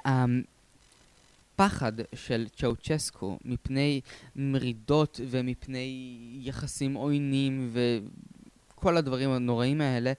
הפחד 1.61 1.92
של 2.14 2.47
צ'אוצ'סקו 2.57 3.38
מפני 3.44 4.01
מרידות 4.37 5.21
ומפני 5.29 6.18
יחסים 6.42 6.94
עוינים 6.94 7.73
וכל 7.73 8.97
הדברים 8.97 9.31
הנוראים 9.31 9.81
האלה, 9.81 10.12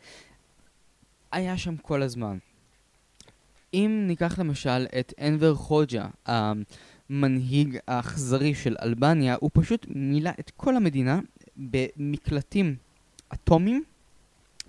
היה 1.32 1.58
שם 1.58 1.78
כל 1.78 2.02
הזמן. 2.02 2.38
אם 3.74 4.04
ניקח 4.08 4.40
למשל 4.40 4.86
את 5.00 5.14
אנבר 5.22 5.56
חוג'ה, 5.56 6.08
המנהיג 6.26 7.78
האכזרי 7.88 8.56
של 8.56 8.76
אלבניה, 8.82 9.36
הוא 9.40 9.50
פשוט 9.54 9.86
מילא 9.90 10.32
את 10.40 10.52
כל 10.58 10.76
המדינה 10.76 11.20
במקלטים 11.58 12.76
אטומיים 13.34 13.84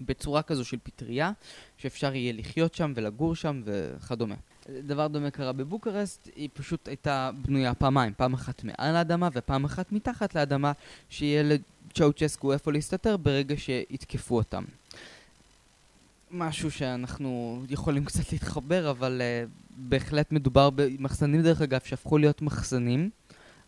בצורה 0.01 0.43
כזו 0.43 0.65
של 0.65 0.79
פטריה, 0.83 1.33
שאפשר 1.79 2.15
יהיה 2.15 2.33
לחיות 2.33 2.75
שם 2.75 2.93
ולגור 2.97 3.35
שם 3.35 3.63
וכדומה. 3.65 4.37
דבר 4.87 5.07
דומה 5.07 5.31
קרה 5.31 5.53
בבוקרסט, 5.53 6.29
היא 6.37 6.49
פשוט 6.55 6.89
הייתה 6.89 7.31
בנויה 7.43 7.75
פעמיים, 7.75 8.13
פעם 8.17 8.35
אחת 8.35 8.65
מעל 8.65 8.97
האדמה 8.97 9.29
ופעם 9.33 9.65
אחת 9.65 9.93
מתחת 9.93 10.35
לאדמה, 10.35 10.73
שיהיה 11.11 11.43
לצ'אוצ'סקו 11.43 12.53
איפה 12.53 12.73
להסתתר 12.73 13.17
ברגע 13.17 13.55
שיתקפו 13.57 14.37
אותם. 14.37 14.65
משהו 16.31 16.71
שאנחנו 16.71 17.63
יכולים 17.69 18.05
קצת 18.05 18.33
להתחבר, 18.33 18.91
אבל 18.91 19.21
uh, 19.21 19.49
בהחלט 19.77 20.33
מדובר 20.33 20.71
במחסנים 20.71 21.43
דרך 21.43 21.63
אגב 21.63 21.81
שהפכו 21.85 22.19
להיות 22.19 22.43
מחסנים 22.43 23.11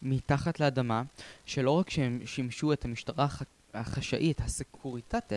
מתחת 0.03 0.61
לאדמה, 0.61 1.03
שלא 1.47 1.71
רק 1.71 1.91
שהם 1.91 2.19
שימשו 2.25 2.73
את 2.73 2.85
המשטרה 2.85 3.27
החשאית, 3.75 4.41
הסקוריטטה, 4.41 5.37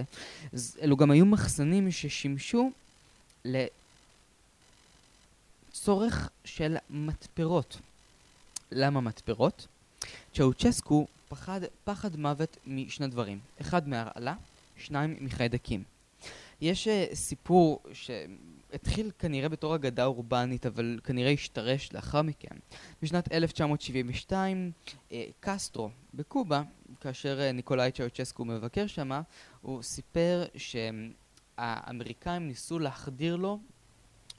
אלו 0.82 0.98
גם 0.98 1.12
היו 1.12 1.26
מחסנים 1.26 1.92
ששימשו 1.92 2.72
לצורך 5.76 6.30
של 6.46 6.76
מתפרות. 6.90 7.78
למה 8.72 9.02
מתפרות? 9.02 9.68
צ'אוצ'סקו 10.34 11.08
פחד 11.30 11.62
פחד 11.84 12.16
מוות 12.16 12.58
משני 12.68 13.08
דברים. 13.08 13.40
אחד 13.62 13.88
מהרעלה, 13.88 14.36
שניים 14.78 15.18
מחיידקים. 15.22 15.84
יש 16.62 16.88
uh, 16.88 17.16
סיפור 17.16 17.80
שהתחיל 17.94 19.12
כנראה 19.20 19.50
בתור 19.50 19.76
אגדה 19.76 20.06
אורבנית, 20.06 20.66
אבל 20.66 21.00
כנראה 21.04 21.32
השתרש 21.32 21.94
לאחר 21.94 22.22
מכן. 22.22 22.56
בשנת 23.02 23.32
1972, 23.32 24.72
uh, 25.10 25.14
קסטרו 25.40 25.90
בקובה 26.14 26.62
כאשר 27.02 27.40
אה, 27.40 27.52
ניקולאי 27.52 27.92
צ'אוצ'סקו 27.92 28.46
מבקר 28.46 28.88
שם, 28.88 29.12
הוא 29.62 29.84
סיפר 29.84 30.46
שהאמריקאים 31.58 32.48
ניסו 32.48 32.80
להחדיר 32.80 33.36
לו 33.36 33.60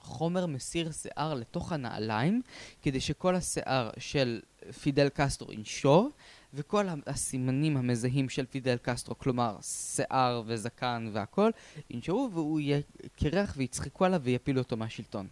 חומר 0.07 0.47
מסיר 0.47 0.93
שיער 0.93 1.35
לתוך 1.35 1.73
הנעליים, 1.73 2.43
כדי 2.83 3.01
שכל 3.01 3.35
השיער 3.35 3.91
של 3.99 4.41
פידל 4.83 5.09
קסטרו 5.09 5.53
ינשור, 5.53 6.11
וכל 6.55 6.87
הסימנים 7.07 7.77
המזהים 7.77 8.29
של 8.29 8.47
פידל 8.47 8.77
קסטרו, 8.83 9.19
כלומר 9.19 9.57
שיער 9.63 10.43
וזקן 10.47 11.11
והכל, 11.13 11.51
ינשרו 11.91 12.31
והוא 12.33 12.61
יהיה 12.61 12.81
קרח 13.17 13.55
ויצחקו 13.57 14.05
עליו 14.05 14.21
ויפילו 14.23 14.61
אותו 14.61 14.77
מהשלטון. 14.77 15.27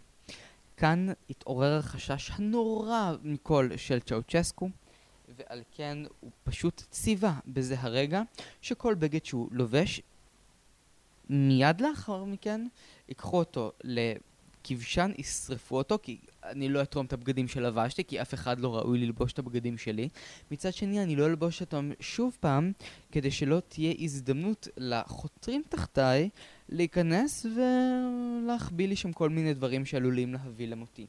כאן 0.77 1.07
התעורר 1.29 1.77
החשש 1.77 2.31
הנורא 2.31 3.15
מכל 3.23 3.69
של 3.77 3.99
צ'אוצ'סקו, 3.99 4.69
ועל 5.37 5.61
כן 5.71 5.97
הוא 6.19 6.31
פשוט 6.43 6.83
ציווה 6.91 7.39
בזה 7.47 7.75
הרגע 7.79 8.21
שכל 8.61 8.95
בגד 8.95 9.25
שהוא 9.25 9.49
לובש, 9.51 10.01
מיד 11.29 11.81
לאחר 11.81 12.23
מכן 12.23 12.67
ייקחו 13.09 13.37
אותו 13.37 13.71
לכבשן, 14.65 15.11
ישרפו 15.17 15.77
אותו, 15.77 15.99
כי 16.03 16.17
אני 16.43 16.69
לא 16.69 16.81
אתרום 16.81 17.05
את 17.05 17.13
הבגדים 17.13 17.47
שלבשתי, 17.47 18.03
כי 18.03 18.21
אף 18.21 18.33
אחד 18.33 18.59
לא 18.59 18.75
ראוי 18.75 18.99
ללבוש 18.99 19.33
את 19.33 19.39
הבגדים 19.39 19.77
שלי. 19.77 20.09
מצד 20.51 20.73
שני, 20.73 21.03
אני 21.03 21.15
לא 21.15 21.25
אלבוש 21.25 21.61
אותם 21.61 21.91
שוב 21.99 22.37
פעם, 22.39 22.71
כדי 23.11 23.31
שלא 23.31 23.61
תהיה 23.67 23.93
הזדמנות 23.99 24.67
לחותרים 24.77 25.61
תחתיי 25.69 26.29
להיכנס 26.69 27.45
ולהחביא 27.45 28.87
לי 28.87 28.95
שם 28.95 29.13
כל 29.13 29.29
מיני 29.29 29.53
דברים 29.53 29.85
שעלולים 29.85 30.33
להביא 30.33 30.67
למותי. 30.67 31.05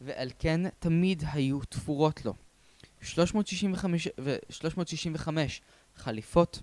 ועל 0.00 0.30
כן 0.38 0.60
תמיד 0.78 1.22
היו 1.32 1.60
תפורות 1.60 2.24
לו. 2.24 2.34
365, 3.00 4.08
ו 4.20 4.36
365 4.50 5.60
חליפות, 5.96 6.62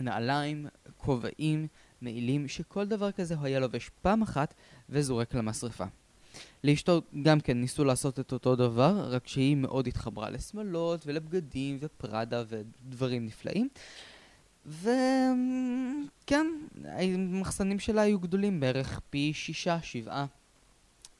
נעליים, 0.00 0.66
כובעים, 0.96 1.66
מעילים, 2.02 2.48
שכל 2.48 2.84
דבר 2.86 3.12
כזה 3.12 3.34
הוא 3.34 3.44
היה 3.46 3.60
לובש 3.60 3.90
פעם 4.02 4.22
אחת 4.22 4.54
וזורק 4.88 5.34
למשרפה. 5.34 5.84
לאשתו 6.64 7.02
גם 7.22 7.40
כן 7.40 7.60
ניסו 7.60 7.84
לעשות 7.84 8.20
את 8.20 8.32
אותו 8.32 8.56
דבר, 8.56 9.08
רק 9.10 9.26
שהיא 9.26 9.56
מאוד 9.56 9.86
התחברה 9.86 10.30
לשמלות 10.30 11.06
ולבגדים 11.06 11.78
ופראדה 11.80 12.44
ודברים 12.48 13.26
נפלאים. 13.26 13.68
וכן, 14.66 16.46
המחסנים 16.84 17.78
שלה 17.78 18.02
היו 18.02 18.20
גדולים 18.20 18.60
בערך 18.60 19.00
פי 19.10 19.32
שישה, 19.34 19.82
שבעה. 19.82 20.26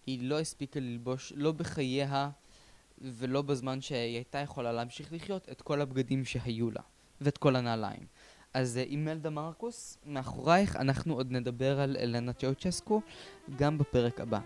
היא 0.07 0.19
לא 0.23 0.41
הספיקה 0.41 0.81
ללבוש, 0.81 1.33
לא 1.37 1.53
בחייה 1.53 2.31
ולא 3.01 3.43
בזמן 3.43 3.81
שהיא 3.81 4.17
הייתה 4.17 4.39
יכולה 4.39 4.73
להמשיך 4.73 5.13
לחיות 5.13 5.49
את 5.53 5.63
כל 5.63 5.81
הבגדים 5.81 6.25
שהיו 6.25 6.71
לה, 6.71 6.83
ואת 7.21 7.39
כל 7.39 7.57
הנעליים. 7.57 8.07
אז 8.55 8.77
אה, 8.77 8.83
אימלדה 8.83 9.31
מרקוס, 9.31 9.99
מאחורייך 10.07 10.77
אנחנו 10.77 11.15
עוד 11.15 11.33
נדבר 11.33 11.81
על 11.81 11.97
אלנה 12.01 12.33
צ'אוצ'סקו 12.33 13.01
גם 13.57 13.79
בפרק 13.79 14.21
הבא. 14.21 14.41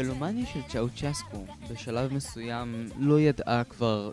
המגלומניה 0.00 0.46
של 0.46 0.60
צ'אוצ'סקו 0.68 1.44
בשלב 1.70 2.12
מסוים 2.12 2.88
לא 2.98 3.20
ידעה 3.20 3.64
כבר 3.64 4.12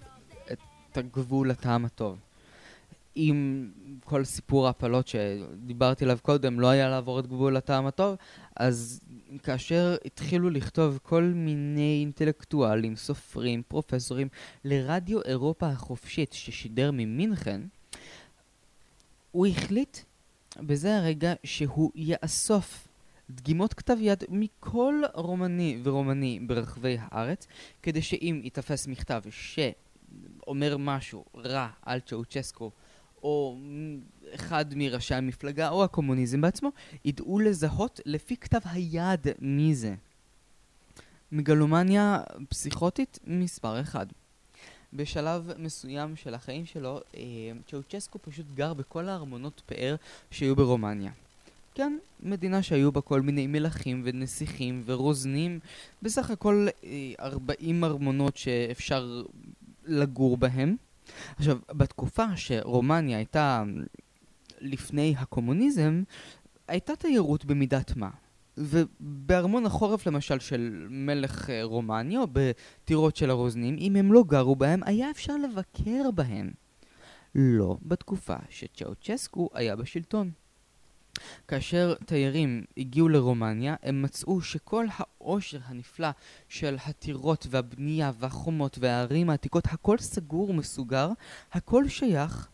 את 0.52 0.98
הגבול 0.98 1.52
הטעם 1.52 1.86
הטוב. 1.86 2.18
אם 3.18 3.70
כל 4.06 4.24
סיפור 4.24 4.68
ההפלות 4.68 5.08
שדיברתי 5.08 6.04
עליו 6.04 6.18
קודם 6.22 6.60
לא 6.60 6.68
היה 6.68 6.90
לעבור 6.90 7.20
את 7.20 7.28
גבול 7.28 7.58
הטעם 7.58 7.86
הטוב, 7.86 8.16
אז 8.56 9.00
כאשר 9.44 9.96
התחילו 10.06 10.50
לכתוב 10.50 11.00
כל 11.04 11.24
מיני 11.24 11.98
אינטלקטואלים, 12.02 12.96
סופרים, 12.96 13.62
פרופסורים, 13.68 14.28
לרדיו 14.66 15.22
אירופה 15.22 15.68
החופשית 15.68 16.34
ששידר 16.34 16.92
ממינכן, 16.92 17.62
הוא 19.32 19.48
החליט 19.48 19.98
בזה 20.58 20.98
הרגע 20.98 21.34
שהוא 21.44 21.92
יאסוף 21.96 22.87
דגימות 23.30 23.74
כתב 23.74 23.98
יד 24.00 24.24
מכל 24.30 25.02
רומני 25.14 25.80
ורומני 25.84 26.40
ברחבי 26.48 26.98
הארץ, 27.00 27.48
כדי 27.84 28.02
שאם 28.02 28.42
ייתפס 28.44 28.88
מכתב 28.88 29.22
שאומר 29.30 30.78
משהו 30.78 31.26
רע 31.36 31.68
על 31.82 32.00
צ'אוצ'סקו, 32.00 32.72
או 33.24 33.58
אחד 34.36 34.66
מראשי 34.76 35.16
המפלגה 35.16 35.70
או 35.70 35.84
הקומוניזם 35.84 36.42
בעצמו, 36.42 36.72
ידעו 37.06 37.40
לזהות 37.40 38.00
לפי 38.06 38.38
כתב 38.38 38.60
היד 38.66 39.28
מי 39.40 39.76
זה. 39.76 39.96
מגלומניה 41.32 42.20
פסיכוטית 42.50 43.20
מספר 43.28 43.82
אחד. 43.82 44.06
בשלב 44.94 45.52
מסוים 45.58 46.16
של 46.16 46.34
החיים 46.34 46.66
שלו, 46.66 47.00
אה, 47.18 47.22
צ'אוצ'סקו 47.68 48.20
פשוט 48.22 48.46
גר 48.54 48.74
בכל 48.74 49.10
הארמונות 49.10 49.62
פאר 49.66 49.96
שהיו 50.32 50.56
ברומניה. 50.56 51.12
כן, 51.78 51.98
מדינה 52.20 52.64
שהיו 52.64 52.92
בה 52.92 53.02
כל 53.02 53.22
מיני 53.22 53.48
מלכים 53.48 54.02
ונסיכים 54.06 54.84
ורוזנים, 54.86 55.60
בסך 56.02 56.32
הכל 56.32 56.68
40 57.20 57.84
אה, 57.84 57.90
ארמונות 57.90 58.38
שאפשר 58.38 59.24
לגור 59.86 60.38
בהם. 60.38 60.76
עכשיו, 61.36 61.58
בתקופה 61.72 62.26
שרומניה 62.36 63.18
הייתה 63.18 63.64
לפני 64.62 65.16
הקומוניזם, 65.18 66.04
הייתה 66.68 66.96
תיירות 66.96 67.46
במידת 67.46 67.96
מה. 67.96 68.10
ובארמון 68.58 69.66
החורף 69.66 70.08
למשל 70.08 70.40
של 70.40 70.88
מלך 70.90 71.50
אה, 71.50 71.64
רומניה, 71.64 72.20
או 72.20 72.28
בטירות 72.34 73.16
של 73.16 73.30
הרוזנים, 73.30 73.76
אם 73.80 73.96
הם 73.96 74.14
לא 74.14 74.24
גרו 74.28 74.56
בהם, 74.56 74.84
היה 74.84 75.12
אפשר 75.12 75.38
לבקר 75.38 76.12
בהם. 76.16 76.52
לא 77.36 77.78
בתקופה 77.82 78.36
שצ'אוצ'סקו 78.50 79.50
היה 79.54 79.76
בשלטון. 79.76 80.32
כאשר 81.48 81.94
תיירים 82.06 82.64
הגיעו 82.78 83.10
לרומניה, 83.10 83.76
הם 83.84 84.02
מצאו 84.02 84.42
שכל 84.42 84.86
העושר 84.98 85.60
הנפלא 85.66 86.10
של 86.50 86.78
הטירות 86.86 87.48
והבנייה 87.50 88.12
והחומות 88.20 88.78
והערים 88.82 89.30
העתיקות, 89.30 89.64
הכל 89.66 89.98
סגור 89.98 90.50
ומסוגר, 90.50 91.10
הכל 91.54 91.88
שייך 91.88 92.50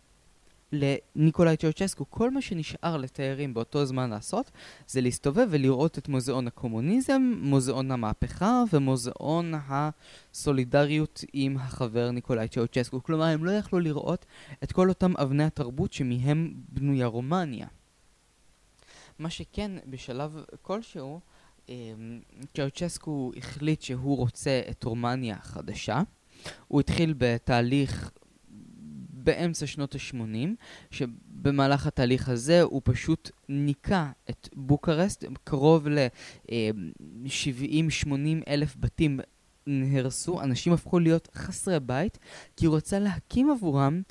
לניקולאי 0.74 1.58
צ'אוצ'סקו. 1.58 2.06
כל 2.10 2.32
מה 2.32 2.42
שנשאר 2.42 2.98
לתיירים 2.98 3.54
באותו 3.54 3.86
זמן 3.86 4.10
לעשות 4.10 4.52
זה 4.88 5.02
להסתובב 5.02 5.48
ולראות 5.50 5.98
את 5.98 6.08
מוזיאון 6.08 6.48
הקומוניזם, 6.48 7.34
מוזיאון 7.38 7.92
המהפכה 7.92 8.64
ומוזיאון 8.74 9.54
הסולידריות 9.70 11.24
עם 11.34 11.58
החבר 11.58 12.12
ניקולאי 12.12 12.48
צ'אוצ'סקו. 12.48 13.04
כלומר, 13.04 13.26
הם 13.26 13.46
לא 13.46 13.52
יכלו 13.52 13.80
לראות 13.80 14.26
את 14.64 14.72
כל 14.72 14.90
אותם 14.90 15.14
אבני 15.18 15.44
התרבות 15.44 15.94
שמהם 15.94 16.54
בנויה 16.70 17.08
רומניה. 17.08 17.68
מה 19.24 19.30
שכן, 19.30 19.72
בשלב 19.86 20.44
כלשהו, 20.62 21.20
אמ, 21.70 22.20
צ'אוצ'סקו 22.54 23.32
החליט 23.38 23.82
שהוא 23.82 24.18
רוצה 24.18 24.62
את 24.70 24.84
רומניה 24.84 25.36
החדשה. 25.36 26.02
הוא 26.68 26.80
התחיל 26.80 27.14
בתהליך 27.18 28.12
באמצע 29.10 29.68
שנות 29.68 29.96
ה-80, 29.96 30.50
שבמהלך 30.92 31.88
התהליך 31.88 32.30
הזה 32.30 32.62
הוא 32.62 32.82
פשוט 32.84 33.32
ניקה 33.50 34.12
את 34.30 34.50
בוקרסט, 34.54 35.26
קרוב 35.44 35.88
ל-70-80 35.88 38.08
אלף 38.48 38.76
בתים 38.80 39.20
נהרסו, 39.68 40.42
אנשים 40.42 40.74
הפכו 40.74 41.00
להיות 41.00 41.28
חסרי 41.36 41.80
בית, 41.80 42.20
כי 42.56 42.66
הוא 42.66 42.76
רצה 42.76 43.00
להקים 43.00 43.52
עבורם 43.52 44.02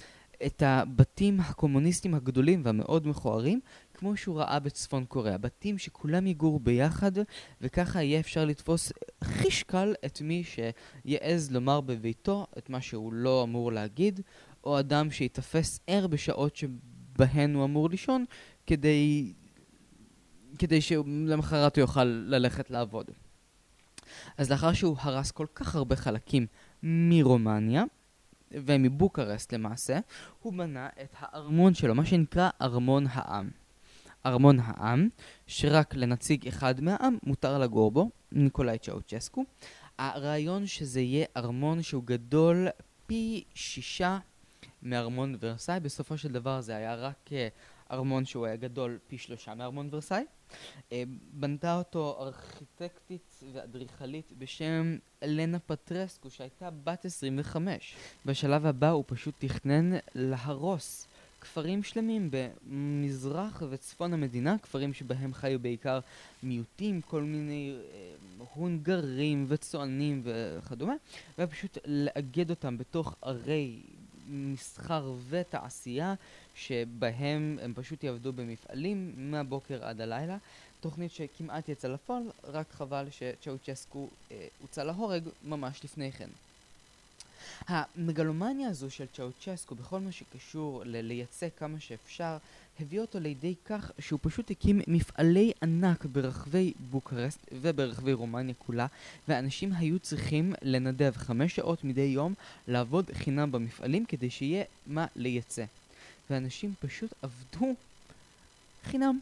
את 0.47 0.63
הבתים 0.67 1.41
הקומוניסטיים 1.41 2.15
הגדולים 2.15 2.63
והמאוד 2.65 3.09
מכוערים, 3.09 3.61
כמו 4.03 4.17
שהוא 4.17 4.39
ראה 4.39 4.59
בצפון 4.59 5.05
קוריאה. 5.05 5.39
בתים 5.39 5.79
שכולם 5.79 6.27
יגורו 6.27 6.59
ביחד, 6.59 7.13
וככה 7.61 8.03
יהיה 8.03 8.21
אפשר 8.21 8.45
לתפוס 8.45 8.93
חיש 9.25 9.63
קל 9.63 9.95
את 10.07 10.21
מי 10.21 10.45
שיעז 10.45 11.53
לומר 11.53 11.81
בביתו 11.81 12.47
את 12.59 12.71
מה 12.71 12.81
שהוא 12.81 13.13
לא 13.13 13.43
אמור 13.43 13.73
להגיד, 13.73 14.21
או 14.65 14.79
אדם 14.79 15.11
שיתפס 15.11 15.81
ער 15.87 16.07
בשעות 16.07 16.57
שבהן 16.57 17.55
הוא 17.55 17.65
אמור 17.65 17.91
לישון, 17.91 18.25
כדי, 18.67 19.33
כדי 20.59 20.81
שלמחרת 20.81 21.77
הוא 21.77 21.83
יוכל 21.83 22.05
ללכת 22.05 22.71
לעבוד. 22.71 23.07
אז 24.39 24.51
לאחר 24.51 24.73
שהוא 24.73 24.97
הרס 25.01 25.31
כל 25.31 25.47
כך 25.55 25.75
הרבה 25.75 25.97
חלקים 25.97 26.47
מרומניה, 26.83 27.85
ומבוקרסט 28.51 29.55
למעשה, 29.55 29.99
הוא 30.41 30.53
בנה 30.53 30.89
את 31.03 31.15
הארמון 31.19 31.75
שלו, 31.75 31.95
מה 31.95 32.05
שנקרא 32.05 32.51
ארמון 32.63 33.07
העם. 33.11 33.62
ארמון 34.27 34.57
העם, 34.61 35.09
שרק 35.47 35.95
לנציג 35.95 36.49
אחד 36.49 36.81
מהעם 36.81 37.19
מותר 37.23 37.59
לגור 37.59 37.91
בו, 37.91 38.11
ניקולאי 38.33 38.79
צ'אוצ'סקו. 38.79 39.45
הרעיון 39.99 40.67
שזה 40.67 41.01
יהיה 41.01 41.27
ארמון 41.37 41.83
שהוא 41.83 42.05
גדול 42.05 42.69
פי 43.07 43.45
שישה 43.55 44.19
מארמון 44.83 45.37
ורסאי, 45.41 45.81
בסופו 45.81 46.19
של 46.19 46.33
דבר 46.33 46.61
זה 46.61 46.77
היה 46.77 46.95
רק 46.95 47.29
uh, 47.29 47.93
ארמון 47.93 48.25
שהוא 48.25 48.47
היה 48.47 48.57
גדול 48.57 48.99
פי 49.07 49.19
שלושה 49.19 49.55
מארמון 49.55 49.89
ורסאי. 49.91 50.25
Uh, 50.79 50.93
בנתה 51.33 51.79
אותו 51.79 52.17
ארכיטקטית 52.21 53.41
ואדריכלית 53.53 54.33
בשם 54.39 54.97
אלנה 55.23 55.59
פטרסקו, 55.59 56.31
שהייתה 56.31 56.71
בת 56.85 57.05
25. 57.05 57.95
בשלב 58.27 58.67
הבא 58.67 58.91
הוא 58.91 59.05
פשוט 59.07 59.35
תכנן 59.39 59.91
להרוס 60.15 61.09
כפרים 61.43 61.83
שלמים 61.83 62.31
במזרח 62.31 63.63
וצפון 63.71 64.13
המדינה, 64.13 64.57
כפרים 64.59 64.95
שבהם 64.95 65.35
חיו 65.35 65.59
בעיקר 65.59 66.01
מיעוטים, 66.43 67.01
כל 67.01 67.23
מיני 67.23 67.75
אה, 67.93 68.13
הונגרים 68.55 69.47
וצוענים 69.49 70.23
וכדומה, 70.25 70.95
ופשוט 71.39 71.79
לאגד 71.87 72.51
אותם 72.51 72.79
בתוך 72.79 73.15
ערי 73.23 73.81
מסחר 74.29 75.13
ותעשייה, 75.29 76.15
שבהם 76.55 77.59
הם 77.63 77.73
פשוט 77.75 78.05
יעבדו 78.05 78.33
במפעלים 78.33 79.13
מהבוקר 79.17 79.85
עד 79.85 80.01
הלילה. 80.01 80.37
תוכנית 80.81 81.13
שכמעט 81.13 81.69
יצאה 81.69 81.91
לפועל, 81.91 82.23
רק 82.45 82.73
חבל 82.73 83.07
שצ'אוצ'סקו 83.11 84.09
אה, 84.31 84.47
הוצא 84.61 84.83
להורג 84.83 85.29
ממש 85.45 85.85
לפני 85.85 86.13
כן. 86.13 86.29
המגלומניה 87.69 88.69
הזו 88.69 88.91
של 88.91 89.05
צ'אוצ'סקו 89.17 89.75
בכל 89.75 90.01
מה 90.01 90.13
שקשור 90.13 90.83
ללייצא 90.85 91.49
כמה 91.57 91.81
שאפשר 91.81 92.37
הביא 92.81 93.01
אותו 93.01 93.21
לידי 93.21 93.55
כך 93.67 93.91
שהוא 93.99 94.19
פשוט 94.23 94.51
הקים 94.51 94.81
מפעלי 94.87 95.53
ענק 95.63 96.05
ברחבי 96.05 96.73
בוקרסט 96.91 97.39
וברחבי 97.53 98.13
רומניה 98.13 98.55
כולה 98.59 98.87
ואנשים 99.29 99.73
היו 99.73 99.99
צריכים 99.99 100.55
לנדב 100.63 101.13
חמש 101.17 101.57
שעות 101.57 101.85
מדי 101.85 102.01
יום 102.01 102.35
לעבוד 102.69 103.11
חינם 103.13 103.53
במפעלים 103.53 104.05
כדי 104.05 104.31
שיהיה 104.31 104.65
מה 104.87 105.07
לייצא. 105.17 105.65
ואנשים 106.31 106.75
פשוט 106.81 107.13
עבדו 107.23 107.75
חינם. 108.85 109.19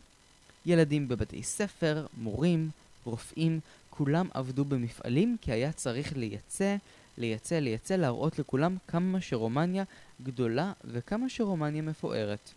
ילדים 0.66 1.08
בבתי 1.08 1.42
ספר, 1.42 2.06
מורים, 2.18 2.70
רופאים, 3.04 3.60
כולם 3.90 4.28
עבדו 4.34 4.64
במפעלים 4.64 5.36
כי 5.40 5.52
היה 5.52 5.72
צריך 5.72 6.16
לייצא 6.16 6.76
לייצא, 7.20 7.54
לייצא, 7.54 7.96
להראות 7.96 8.38
לכולם 8.38 8.76
כמה 8.88 9.20
שרומניה 9.20 9.84
גדולה 10.22 10.72
וכמה 10.84 11.28
שרומניה 11.28 11.82
מפוארת. 11.82 12.50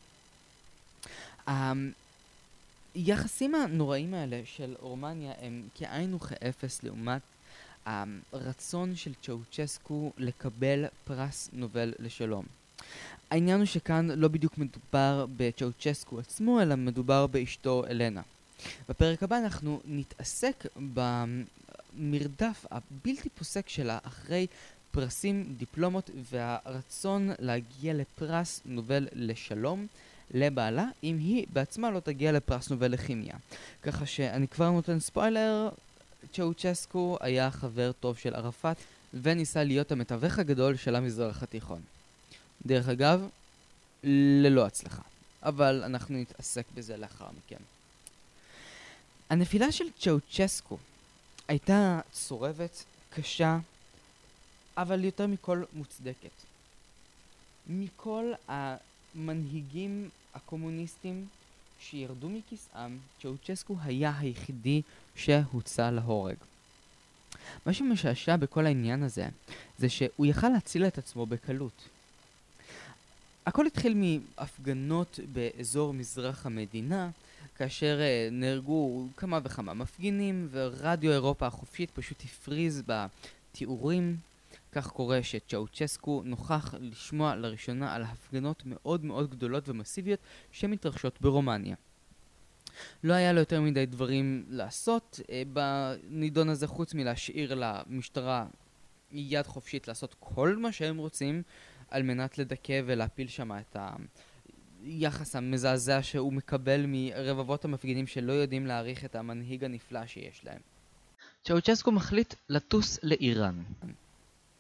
היחסים 2.96 3.56
הנוראים 3.56 4.14
האלה 4.14 4.42
של 4.46 4.76
רומניה 4.80 5.34
הם 5.42 5.64
כאין 5.76 6.14
וכאפס 6.14 6.84
לעומת 6.84 7.22
הרצון 7.86 8.96
של 8.96 9.14
צ'אוצ'סקו 9.24 10.12
לקבל 10.18 10.86
פרס 11.06 11.50
נובל 11.54 11.94
לשלום. 12.00 12.46
העניין 13.32 13.58
הוא 13.58 13.66
שכאן 13.66 14.08
לא 14.08 14.28
בדיוק 14.28 14.58
מדובר 14.58 15.26
בצ'אוצ'סקו 15.38 16.20
עצמו, 16.20 16.62
אלא 16.62 16.76
מדובר 16.76 17.28
באשתו 17.28 17.86
אלנה. 17.90 18.22
בפרק 18.90 19.24
הבא 19.24 19.38
אנחנו 19.38 19.82
נתעסק 19.86 20.66
המרדף 21.98 22.66
הבלתי 22.72 23.30
פוסק 23.30 23.70
שלה 23.70 23.98
אחרי 24.04 24.48
פרסים, 24.92 25.56
דיפלומות 25.58 26.10
והרצון 26.32 27.32
להגיע 27.40 27.94
לפרס 27.94 28.62
נובל 28.66 29.08
לשלום 29.14 29.88
לבעלה, 30.32 30.86
אם 31.04 31.18
היא 31.20 31.46
בעצמה 31.54 31.92
לא 31.92 32.00
תגיע 32.00 32.32
לפרס 32.32 32.70
נובל 32.70 32.92
לכימיה. 32.92 33.36
ככה 33.82 34.06
שאני 34.06 34.48
כבר 34.48 34.70
נותן 34.70 35.00
ספוילר, 35.00 35.70
צ'אוצ'סקו 36.34 37.18
היה 37.22 37.52
חבר 37.52 37.92
טוב 37.92 38.18
של 38.18 38.36
ערפאת, 38.36 38.78
וניסה 39.14 39.64
להיות 39.64 39.92
המתווך 39.92 40.40
הגדול 40.40 40.76
של 40.76 40.96
המזרח 40.96 41.44
התיכון. 41.44 41.82
דרך 42.66 42.90
אגב, 42.90 43.28
ללא 44.04 44.66
הצלחה. 44.66 45.02
אבל 45.44 45.84
אנחנו 45.86 46.18
נתעסק 46.18 46.66
בזה 46.76 46.98
לאחר 46.98 47.28
מכן. 47.38 47.64
הנפילה 49.30 49.72
של 49.72 49.86
צ'אוצ'סקו 50.00 50.78
הייתה 51.48 52.00
צורבת, 52.12 52.84
קשה, 53.10 53.60
אבל 54.78 55.04
יותר 55.04 55.28
מכל 55.28 55.64
מוצדקת. 55.74 56.32
מכל 57.68 58.32
המנהיגים 58.48 60.10
הקומוניסטים 60.34 61.28
שירדו 61.80 62.30
מכיסאם, 62.30 62.98
צ'אוצ'סקו 63.22 63.76
היה 63.84 64.14
היחידי 64.20 64.82
שהוצא 65.16 65.90
להורג. 65.90 66.36
מה 67.66 67.74
שמשעשע 67.74 68.36
בכל 68.36 68.66
העניין 68.66 69.04
הזה, 69.04 69.28
זה 69.78 69.90
שהוא 69.90 70.26
יכל 70.26 70.50
להציל 70.50 70.88
את 70.88 70.98
עצמו 70.98 71.26
בקלות. 71.26 71.90
הכל 73.46 73.68
התחיל 73.68 73.94
מהפגנות 73.98 75.20
באזור 75.34 75.94
מזרח 75.94 76.46
המדינה, 76.46 77.10
כאשר 77.56 78.00
uh, 78.00 78.34
נהרגו 78.34 79.08
כמה 79.18 79.40
וכמה 79.44 79.74
מפגינים, 79.74 80.48
ורדיו 80.52 81.12
אירופה 81.12 81.48
החופשית 81.48 81.92
פשוט 81.92 82.24
הפריז 82.24 82.84
בתיאורים. 82.88 84.18
כך 84.72 84.88
קורה 84.88 85.24
שצ'אוצ'סקו 85.24 86.22
נוכח 86.26 86.74
לשמוע 86.80 87.36
לראשונה 87.36 87.96
על 87.96 88.04
הפגנות 88.04 88.64
מאוד 88.66 89.06
מאוד 89.06 89.32
גדולות 89.32 89.70
ומסיביות 89.70 90.20
שמתרחשות 90.52 91.22
ברומניה. 91.22 91.76
לא 93.04 93.14
היה 93.14 93.34
לו 93.34 93.40
יותר 93.40 93.62
מדי 93.62 93.86
דברים 93.86 94.46
לעשות 94.50 95.20
uh, 95.22 95.28
בנידון 95.54 96.50
הזה 96.50 96.68
חוץ 96.68 96.94
מלהשאיר 96.94 97.54
למשטרה 97.56 98.46
יד 99.12 99.48
חופשית 99.48 99.88
לעשות 99.88 100.16
כל 100.20 100.56
מה 100.58 100.72
שהם 100.72 100.98
רוצים 100.98 101.42
על 101.90 102.04
מנת 102.04 102.38
לדכא 102.38 102.82
ולהפיל 102.86 103.28
שם 103.28 103.52
את 103.52 103.78
היחס 104.84 105.36
המזעזע 105.36 106.04
שהוא 106.04 106.34
מקבל 106.34 106.86
מרבבות 106.88 107.66
המפגינים 107.66 108.08
שלא 108.08 108.34
יודעים 108.34 108.66
להעריך 108.66 109.06
את 109.06 109.16
המנהיג 109.16 109.64
הנפלא 109.64 110.06
שיש 110.06 110.46
להם. 110.46 110.60
צ'אוצ'סקו 111.44 111.92
מחליט 111.92 112.34
לטוס 112.50 113.00
לאיראן. 113.04 113.64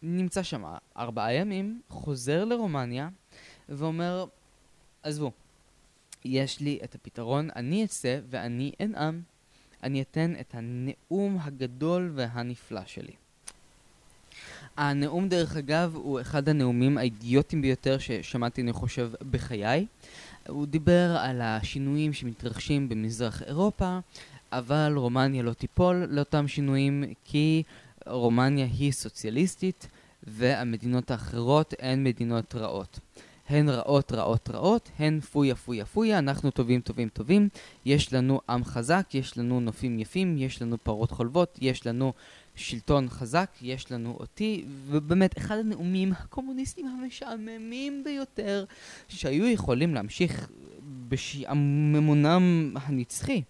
נמצא 0.01 0.43
שם 0.43 0.63
ארבעה 0.97 1.33
ימים, 1.33 1.81
חוזר 1.89 2.45
לרומניה 2.45 3.09
ואומר, 3.69 4.25
עזבו, 5.03 5.31
יש 6.25 6.59
לי 6.59 6.79
את 6.83 6.95
הפתרון, 6.95 7.49
אני 7.55 7.85
אצא 7.85 8.19
ואני 8.29 8.71
אנאם. 8.81 9.21
אני 9.83 10.01
אתן 10.01 10.33
את 10.39 10.55
הנאום 10.55 11.37
הגדול 11.41 12.11
והנפלא 12.15 12.85
שלי. 12.85 13.13
הנאום, 14.77 15.29
דרך 15.29 15.57
אגב, 15.57 15.95
הוא 15.95 16.21
אחד 16.21 16.49
הנאומים 16.49 16.97
האידיוטיים 16.97 17.61
ביותר 17.61 17.97
ששמעתי, 17.97 18.61
אני 18.61 18.73
חושב, 18.73 19.11
בחיי. 19.31 19.85
הוא 20.47 20.65
דיבר 20.65 21.17
על 21.19 21.41
השינויים 21.41 22.13
שמתרחשים 22.13 22.89
במזרח 22.89 23.43
אירופה, 23.43 23.99
אבל 24.51 24.93
רומניה 24.95 25.43
לא 25.43 25.53
תיפול 25.53 26.05
לאותם 26.09 26.47
שינויים, 26.47 27.03
כי 27.25 27.63
רומניה 28.07 28.65
היא 28.65 28.91
סוציאליסטית, 28.91 29.87
והמדינות 30.23 31.11
האחרות 31.11 31.73
הן 31.79 32.03
מדינות 32.03 32.55
רעות. 32.55 32.99
הן 33.49 33.69
רעות, 33.69 34.11
רעות, 34.11 34.49
רעות, 34.49 34.89
הן 34.99 35.19
פויה, 35.19 35.55
פויה, 35.55 35.85
פויה, 35.85 36.19
אנחנו 36.19 36.51
טובים, 36.51 36.81
טובים, 36.81 37.09
טובים. 37.09 37.49
יש 37.85 38.13
לנו 38.13 38.41
עם 38.49 38.63
חזק, 38.63 39.05
יש 39.13 39.37
לנו 39.37 39.59
נופים 39.59 39.99
יפים, 39.99 40.37
יש 40.37 40.61
לנו 40.61 40.77
פרות 40.83 41.11
חולבות, 41.11 41.57
יש 41.61 41.87
לנו 41.87 42.13
שלטון 42.55 43.09
חזק, 43.09 43.49
יש 43.61 43.91
לנו 43.91 44.17
אותי, 44.19 44.65
ובאמת, 44.87 45.37
אחד 45.37 45.57
הנאומים 45.57 46.11
הקומוניסטיים 46.11 46.87
המשעממים 46.87 48.03
ביותר 48.03 48.65
שהיו 49.07 49.47
יכולים 49.47 49.93
להמשיך 49.93 50.49
בשעממונם 51.09 52.73
הנצחי. 52.81 53.41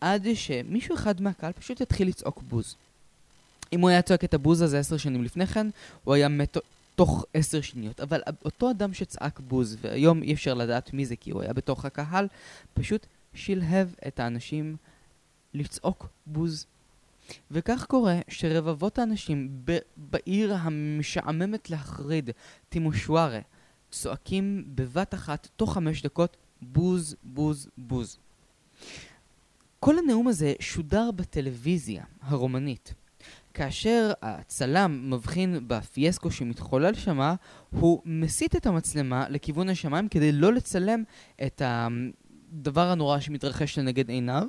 עד 0.00 0.26
שמישהו 0.34 0.94
אחד 0.94 1.20
מהקהל 1.20 1.52
פשוט 1.52 1.80
התחיל 1.80 2.08
לצעוק 2.08 2.42
בוז. 2.42 2.76
אם 3.72 3.80
הוא 3.80 3.88
היה 3.90 4.02
צועק 4.02 4.24
את 4.24 4.34
הבוז 4.34 4.62
הזה 4.62 4.78
עשר 4.78 4.96
שנים 4.96 5.24
לפני 5.24 5.46
כן, 5.46 5.66
הוא 6.04 6.14
היה 6.14 6.28
מת 6.28 6.56
תוך 6.94 7.24
עשר 7.34 7.60
שניות. 7.60 8.00
אבל 8.00 8.20
אותו 8.44 8.70
אדם 8.70 8.94
שצעק 8.94 9.40
בוז, 9.40 9.76
והיום 9.80 10.22
אי 10.22 10.34
אפשר 10.34 10.54
לדעת 10.54 10.92
מי 10.92 11.06
זה 11.06 11.16
כי 11.16 11.30
הוא 11.30 11.42
היה 11.42 11.52
בתוך 11.52 11.84
הקהל, 11.84 12.28
פשוט 12.74 13.06
שלהב 13.34 13.88
את 14.08 14.20
האנשים 14.20 14.76
לצעוק 15.54 16.08
בוז 16.26 16.66
וכך 17.50 17.84
קורה 17.88 18.20
שרבבות 18.28 18.98
האנשים 18.98 19.64
בעיר 19.96 20.54
המשעממת 20.54 21.70
להחריד, 21.70 22.30
טימושוארה, 22.68 23.40
צועקים 23.90 24.64
בבת 24.74 25.14
אחת, 25.14 25.48
תוך 25.56 25.74
חמש 25.74 26.02
דקות, 26.02 26.36
בוז, 26.62 27.16
בוז, 27.22 27.68
בוז. 27.78 28.18
כל 29.80 29.98
הנאום 29.98 30.28
הזה 30.28 30.52
שודר 30.60 31.10
בטלוויזיה 31.10 32.04
הרומנית. 32.20 32.94
כאשר 33.54 34.12
הצלם 34.22 35.10
מבחין 35.10 35.64
בפיאסקו 35.66 36.30
שמתחולל 36.30 36.94
שמה, 36.94 37.34
הוא 37.70 38.02
מסיט 38.04 38.56
את 38.56 38.66
המצלמה 38.66 39.28
לכיוון 39.28 39.68
השמיים 39.68 40.08
כדי 40.08 40.32
לא 40.32 40.52
לצלם 40.52 41.02
את. 41.46 41.62
הדבר 42.54 42.90
הנורא 42.90 43.20
שמתרחש 43.20 43.78
לנגד 43.78 44.08
עיניו, 44.08 44.46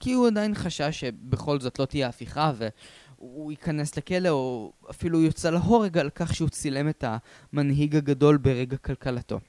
כי 0.00 0.12
הוא 0.12 0.26
עדיין 0.26 0.54
חשש 0.54 1.00
שבכל 1.00 1.60
זאת 1.60 1.78
לא 1.78 1.84
תהיה 1.84 2.08
הפיכה 2.08 2.52
והוא 3.18 3.50
ייכנס 3.50 3.96
לכלא 3.96 4.28
או 4.28 4.72
אפילו 4.90 5.22
יוצא 5.22 5.50
להורג 5.50 5.98
על 5.98 6.10
כך 6.10 6.34
שהוא 6.34 6.48
צילם 6.48 6.88
את 6.88 7.04
המנהיג 7.52 7.96
הגדול 7.96 8.36
ברגע 8.36 8.76
כלכלתו. 8.76 9.40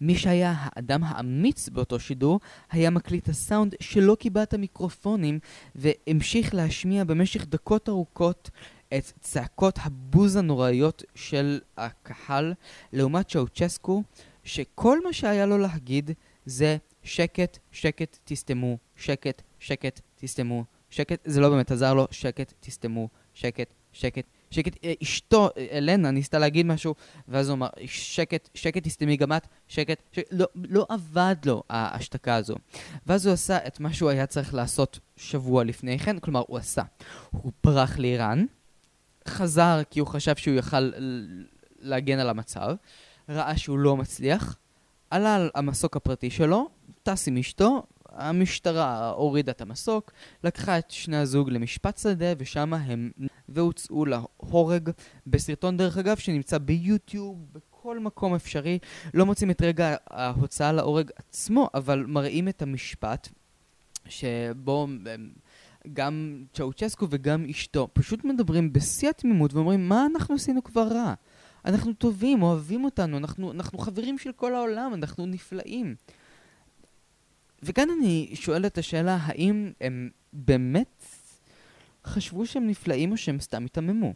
מי 0.00 0.14
שהיה 0.14 0.54
האדם 0.56 1.04
האמיץ 1.04 1.68
באותו 1.68 2.00
שידור 2.00 2.40
היה 2.70 2.90
מקליט 2.90 3.28
הסאונד 3.28 3.74
שלא 3.80 4.16
קיבע 4.20 4.42
את 4.42 4.54
המיקרופונים 4.54 5.38
והמשיך 5.74 6.54
להשמיע 6.54 7.04
במשך 7.04 7.44
דקות 7.44 7.88
ארוכות 7.88 8.50
את 8.98 9.12
צעקות 9.20 9.78
הבוז 9.82 10.36
הנוראיות 10.36 11.02
של 11.14 11.60
הקהל 11.76 12.54
לעומת 12.92 13.28
צ'אוצ'סקו 13.28 14.02
שכל 14.44 15.04
מה 15.04 15.12
שהיה 15.12 15.46
לו 15.46 15.58
להגיד 15.58 16.10
זה 16.46 16.76
שקט, 17.02 17.58
שקט, 17.72 18.18
תסתמו, 18.24 18.78
שקט, 18.96 19.42
שקט, 19.58 20.00
תסתמו, 20.16 20.64
שקט, 20.90 21.20
זה 21.24 21.40
לא 21.40 21.48
באמת 21.48 21.70
עזר 21.70 21.94
לו, 21.94 22.06
שקט, 22.10 22.52
תסתמו, 22.60 23.08
שקט, 23.34 23.74
שקט, 23.92 24.24
שקט, 24.52 24.76
אה, 24.84 24.92
אשתו, 25.02 25.48
אה, 25.56 25.66
אלנה, 25.72 26.10
ניסתה 26.10 26.38
להגיד 26.38 26.66
משהו, 26.66 26.94
ואז 27.28 27.48
הוא 27.48 27.54
אמר, 27.54 27.68
שקט, 27.86 28.48
שקט, 28.54 28.84
תסתמי 28.84 29.16
גם 29.16 29.32
את, 29.32 29.46
שקט, 29.68 30.02
שקט, 30.12 30.28
לא, 30.30 30.46
לא 30.54 30.86
עבד 30.88 31.36
לו 31.44 31.62
ההשתקה 31.70 32.34
הזו. 32.34 32.54
ואז 33.06 33.26
הוא 33.26 33.32
עשה 33.32 33.66
את 33.66 33.80
מה 33.80 33.92
שהוא 33.92 34.10
היה 34.10 34.26
צריך 34.26 34.54
לעשות 34.54 34.98
שבוע 35.16 35.64
לפני 35.64 35.98
כן, 35.98 36.18
כלומר, 36.18 36.42
הוא 36.46 36.58
עשה. 36.58 36.82
הוא 37.30 37.52
ברח 37.64 37.98
לאיראן, 37.98 38.44
חזר 39.28 39.80
כי 39.90 40.00
הוא 40.00 40.08
חשב 40.08 40.36
שהוא 40.36 40.54
יכל 40.54 40.90
להגן 41.80 42.18
על 42.18 42.28
המצב, 42.28 42.74
ראה 43.28 43.56
שהוא 43.56 43.78
לא 43.78 43.96
מצליח, 43.96 44.56
עלה 45.10 45.34
על 45.34 45.50
המסוק 45.54 45.96
הפרטי 45.96 46.30
שלו, 46.30 46.68
טס 47.02 47.28
עם 47.28 47.36
אשתו, 47.36 47.82
המשטרה 48.14 49.10
הורידה 49.10 49.52
את 49.52 49.60
המסוק, 49.60 50.12
לקחה 50.44 50.78
את 50.78 50.90
שני 50.90 51.16
הזוג 51.16 51.50
למשפט 51.50 51.98
שדה, 51.98 52.32
ושם 52.38 52.74
הם 52.74 53.10
והוצאו 53.48 54.04
להורג 54.04 54.90
בסרטון 55.26 55.76
דרך 55.76 55.98
אגב 55.98 56.16
שנמצא 56.16 56.58
ביוטיוב, 56.58 57.46
בכל 57.52 57.98
מקום 57.98 58.34
אפשרי. 58.34 58.78
לא 59.14 59.26
מוצאים 59.26 59.50
את 59.50 59.62
רגע 59.62 59.96
ההוצאה 60.10 60.72
להורג 60.72 61.10
עצמו, 61.16 61.68
אבל 61.74 62.04
מראים 62.08 62.48
את 62.48 62.62
המשפט 62.62 63.28
שבו 64.08 64.86
גם 65.92 66.44
צ'אוצ'סקו 66.54 67.06
וגם 67.10 67.44
אשתו 67.50 67.88
פשוט 67.92 68.24
מדברים 68.24 68.72
בשיא 68.72 69.08
התמימות 69.08 69.54
ואומרים 69.54 69.88
מה 69.88 70.06
אנחנו 70.06 70.34
עשינו 70.34 70.64
כבר 70.64 70.88
רע? 70.88 71.14
אנחנו 71.64 71.92
טובים, 71.92 72.42
אוהבים 72.42 72.84
אותנו, 72.84 73.16
אנחנו, 73.16 73.52
אנחנו 73.52 73.78
חברים 73.78 74.18
של 74.18 74.32
כל 74.32 74.54
העולם, 74.54 74.94
אנחנו 74.94 75.26
נפלאים. 75.26 75.94
וכאן 77.62 77.88
אני 77.98 78.30
שואל 78.34 78.66
את 78.66 78.78
השאלה, 78.78 79.18
האם 79.20 79.72
הם 79.80 80.10
באמת 80.32 81.04
חשבו 82.06 82.46
שהם 82.46 82.66
נפלאים 82.66 83.12
או 83.12 83.16
שהם 83.16 83.40
סתם 83.40 83.64
התעממו? 83.64 84.12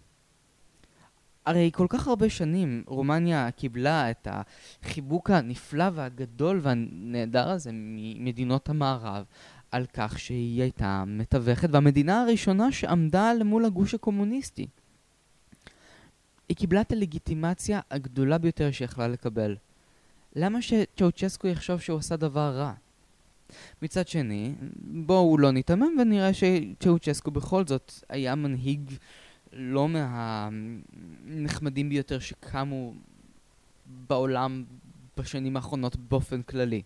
הרי 1.47 1.71
כל 1.75 1.87
כך 1.91 2.09
הרבה 2.09 2.31
שנים 2.31 2.85
רומניה 2.87 3.51
קיבלה 3.51 4.11
את 4.11 4.29
החיבוק 4.31 5.31
הנפלא 5.31 5.85
והגדול 5.95 6.61
והנהדר 6.63 7.49
הזה 7.49 7.71
ממדינות 7.73 8.69
המערב 8.69 9.25
על 9.71 9.87
כך 9.93 10.19
שהיא 10.19 10.63
הייתה 10.63 11.05
מתווכת 11.07 11.69
והמדינה 11.73 12.23
הראשונה 12.23 12.73
שעמדה 12.73 13.35
למול 13.35 13.65
הגוש 13.65 13.95
הקומוניסטי. 13.95 14.67
היא 16.49 16.57
קיבלה 16.57 16.81
את 16.81 16.93
הלגיטימציה 16.93 17.81
הגדולה 17.91 18.39
ביותר 18.39 18.71
שיכלה 18.71 19.09
לקבל. 19.09 19.57
למה 20.37 20.63
שצ'אוצ'סקו 20.63 21.47
יחשוב 21.47 21.81
שהוא 21.81 21.99
עשה 21.99 22.17
דבר 22.17 22.57
רע? 22.57 22.73
מצד 23.83 24.09
שני, 24.09 24.55
בואו 24.81 25.39
לא 25.39 25.51
ניתמם 25.51 25.97
ונראה 26.01 26.31
שצ'אוצ'סקו 26.35 27.31
בכל 27.31 27.67
זאת 27.67 27.93
היה 28.09 28.35
מנהיג 28.35 28.91
לא 29.53 29.89
מהנחמדים 29.89 31.89
ביותר 31.89 32.19
שקמו 32.19 32.95
בעולם 33.87 34.65
בשנים 35.17 35.57
האחרונות 35.57 35.97
באופן 35.97 36.43
כללי. 36.43 36.83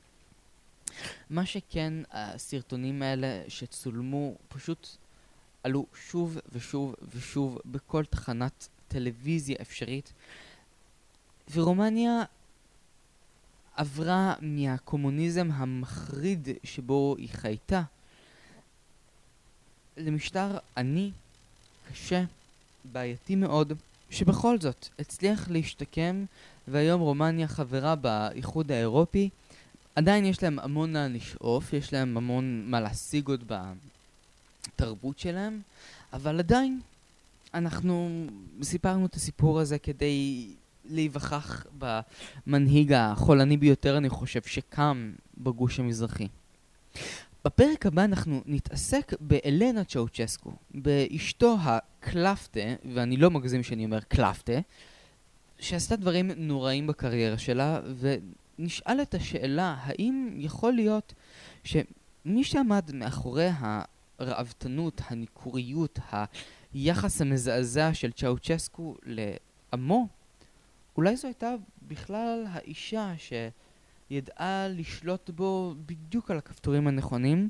מה 1.31 1.47
שכן, 1.47 1.93
הסרטונים 2.11 3.03
האלה 3.03 3.43
שצולמו 3.49 4.35
פשוט 4.49 4.89
עלו 5.63 5.87
שוב 5.95 6.39
ושוב 6.53 6.95
ושוב 7.15 7.59
בכל 7.67 8.05
תחנת 8.05 8.69
טלוויזיה 8.89 9.57
אפשרית, 9.61 10.13
ורומניה 11.53 12.23
עברה 13.81 14.35
מהקומוניזם 14.41 15.49
המחריד 15.53 16.49
שבו 16.65 17.15
היא 17.19 17.29
חייתה 17.33 17.83
למשטר 19.97 20.59
עני, 20.77 21.11
קשה, 21.93 22.25
בעייתי 22.93 23.35
מאוד, 23.35 23.73
שבכל 24.11 24.61
זאת 24.61 24.89
הצליח 24.99 25.51
להשתקם 25.51 26.25
והיום 26.69 27.01
רומניה 27.01 27.49
חברה 27.49 27.97
באיחוד 27.97 28.73
האירופי. 28.73 29.29
עדיין 29.95 30.25
יש 30.25 30.43
להם 30.43 30.59
המון 30.59 30.93
לאן 30.93 31.13
לשאוף, 31.13 31.73
יש 31.73 31.93
להם 31.93 32.17
המון 32.17 32.65
מה 32.67 32.81
להשיג 32.81 33.29
עוד 33.29 33.53
בתרבות 34.77 35.19
שלהם, 35.19 35.61
אבל 36.13 36.39
עדיין 36.39 36.81
אנחנו 37.55 38.27
סיפרנו 38.63 39.07
את 39.07 39.15
הסיפור 39.15 39.61
הזה 39.61 39.79
כדי 39.79 40.47
להיווכח 40.91 41.67
במנהיג 41.79 42.93
החולני 42.93 43.57
ביותר, 43.57 43.97
אני 43.97 44.09
חושב, 44.09 44.43
שקם 44.43 45.13
בגוש 45.39 45.81
המזרחי. 45.81 46.29
בפרק 47.45 47.87
הבא 47.87 48.05
אנחנו 48.05 48.43
נתעסק 48.47 49.13
באלנה 49.21 49.85
צ'אוצ'סקו, 49.85 50.53
באשתו 50.75 51.57
הקלפטה, 51.61 52.61
ואני 52.95 53.17
לא 53.17 53.31
מגזים 53.31 53.63
שאני 53.63 53.85
אומר 53.85 54.01
קלפטה, 54.01 54.53
שעשתה 55.59 55.97
דברים 55.97 56.31
נוראים 56.37 56.87
בקריירה 56.87 57.39
שלה, 57.39 57.81
ונשאל 58.59 59.03
את 59.03 59.15
השאלה, 59.15 59.77
האם 59.79 60.35
יכול 60.37 60.73
להיות 60.73 61.15
שמי 61.65 62.45
שעמד 62.45 62.91
מאחורי 62.95 63.49
הראוותנות, 64.19 65.01
הניכוריות, 65.07 65.99
היחס 66.75 67.21
המזעזע 67.21 67.95
של 67.95 68.13
צ'אוצ'סקו 68.13 68.97
לעמו, 69.07 70.09
אולי 70.97 71.17
זו 71.17 71.29
הייתה 71.29 71.55
בכלל 71.83 72.45
האישה 72.49 73.13
שידעה 74.11 74.69
לשלוט 74.69 75.31
בו 75.31 75.75
בדיוק 75.87 76.31
על 76.31 76.39
הכפתורים 76.39 76.87
הנכונים. 76.87 77.49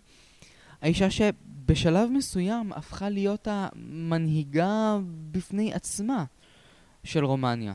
האישה 0.83 1.11
שבשלב 1.11 2.11
מסוים 2.11 2.73
הפכה 2.73 3.09
להיות 3.09 3.49
המנהיגה 3.51 4.99
בפני 5.31 5.75
עצמה 5.75 6.25
של 7.05 7.25
רומניה. 7.25 7.75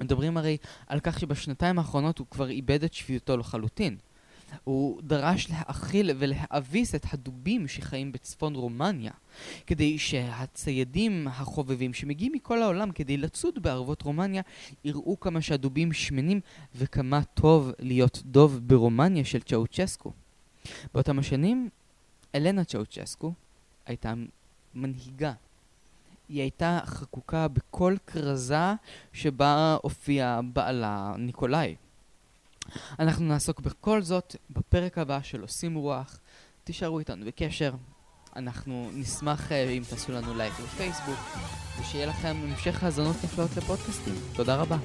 מדברים 0.00 0.36
הרי 0.36 0.56
על 0.86 1.00
כך 1.00 1.20
שבשנתיים 1.20 1.78
האחרונות 1.78 2.18
הוא 2.18 2.26
כבר 2.30 2.50
איבד 2.50 2.84
את 2.84 2.94
שפיותו 2.94 3.36
לחלוטין. 3.36 3.96
הוא 4.64 5.02
דרש 5.02 5.50
להאכיל 5.50 6.10
ולהאביס 6.18 6.94
את 6.94 7.06
הדובים 7.12 7.68
שחיים 7.68 8.12
בצפון 8.12 8.54
רומניה, 8.54 9.12
כדי 9.66 9.98
שהציידים 9.98 11.28
החובבים 11.28 11.94
שמגיעים 11.94 12.32
מכל 12.32 12.62
העולם 12.62 12.90
כדי 12.92 13.16
לצוד 13.16 13.62
בערבות 13.62 14.02
רומניה, 14.02 14.42
יראו 14.84 15.20
כמה 15.20 15.40
שהדובים 15.40 15.92
שמנים 15.92 16.40
וכמה 16.74 17.22
טוב 17.24 17.72
להיות 17.78 18.22
דוב 18.24 18.60
ברומניה 18.62 19.24
של 19.24 19.40
צ'אוצ'סקו. 19.40 20.12
באותם 20.94 21.18
השנים, 21.18 21.68
אלנה 22.34 22.64
צ'אוצ'סקו 22.64 23.32
הייתה 23.86 24.14
מנהיגה. 24.74 25.32
היא 26.28 26.40
הייתה 26.40 26.80
חקוקה 26.84 27.48
בכל 27.48 27.96
כרזה 28.06 28.74
שבה 29.12 29.76
הופיע 29.82 30.40
בעלה 30.52 31.14
ניקולאי. 31.18 31.74
אנחנו 32.98 33.24
נעסוק 33.24 33.60
בכל 33.60 34.02
זאת 34.02 34.36
בפרק 34.50 34.98
הבא 34.98 35.22
של 35.22 35.40
עושים 35.40 35.74
רוח. 35.74 36.18
תישארו 36.64 36.98
איתנו 36.98 37.26
בקשר. 37.26 37.74
אנחנו 38.36 38.90
נשמח 38.94 39.48
uh, 39.50 39.54
אם 39.54 39.82
תעשו 39.90 40.12
לנו 40.12 40.34
לייק 40.34 40.54
בפייסבוק, 40.60 41.18
ושיהיה 41.80 42.06
לכם 42.06 42.36
המשך 42.42 42.84
האזנות 42.84 43.16
נפלאות 43.24 43.56
לפודקאסטים. 43.56 44.14
תודה 44.34 44.56
רבה. 44.56 44.76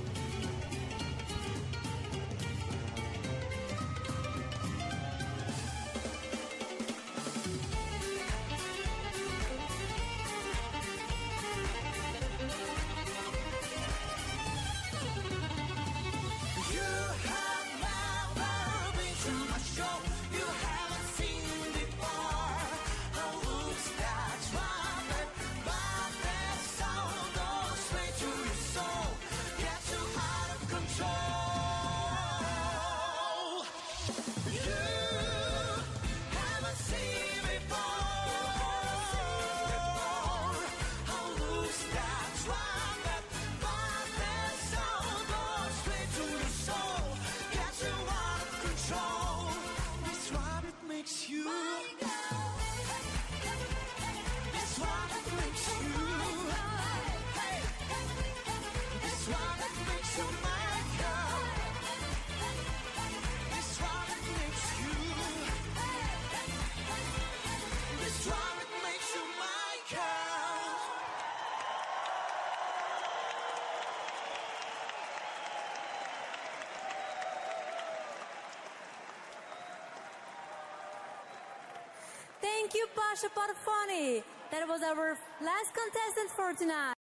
Thank 82.72 82.84
you, 82.84 82.88
Pasha 82.96 83.30
Parfani. 83.34 84.22
That 84.52 84.68
was 84.68 84.84
our 84.84 85.18
last 85.42 85.74
contestant 85.74 86.30
for 86.36 86.54
tonight. 86.54 86.99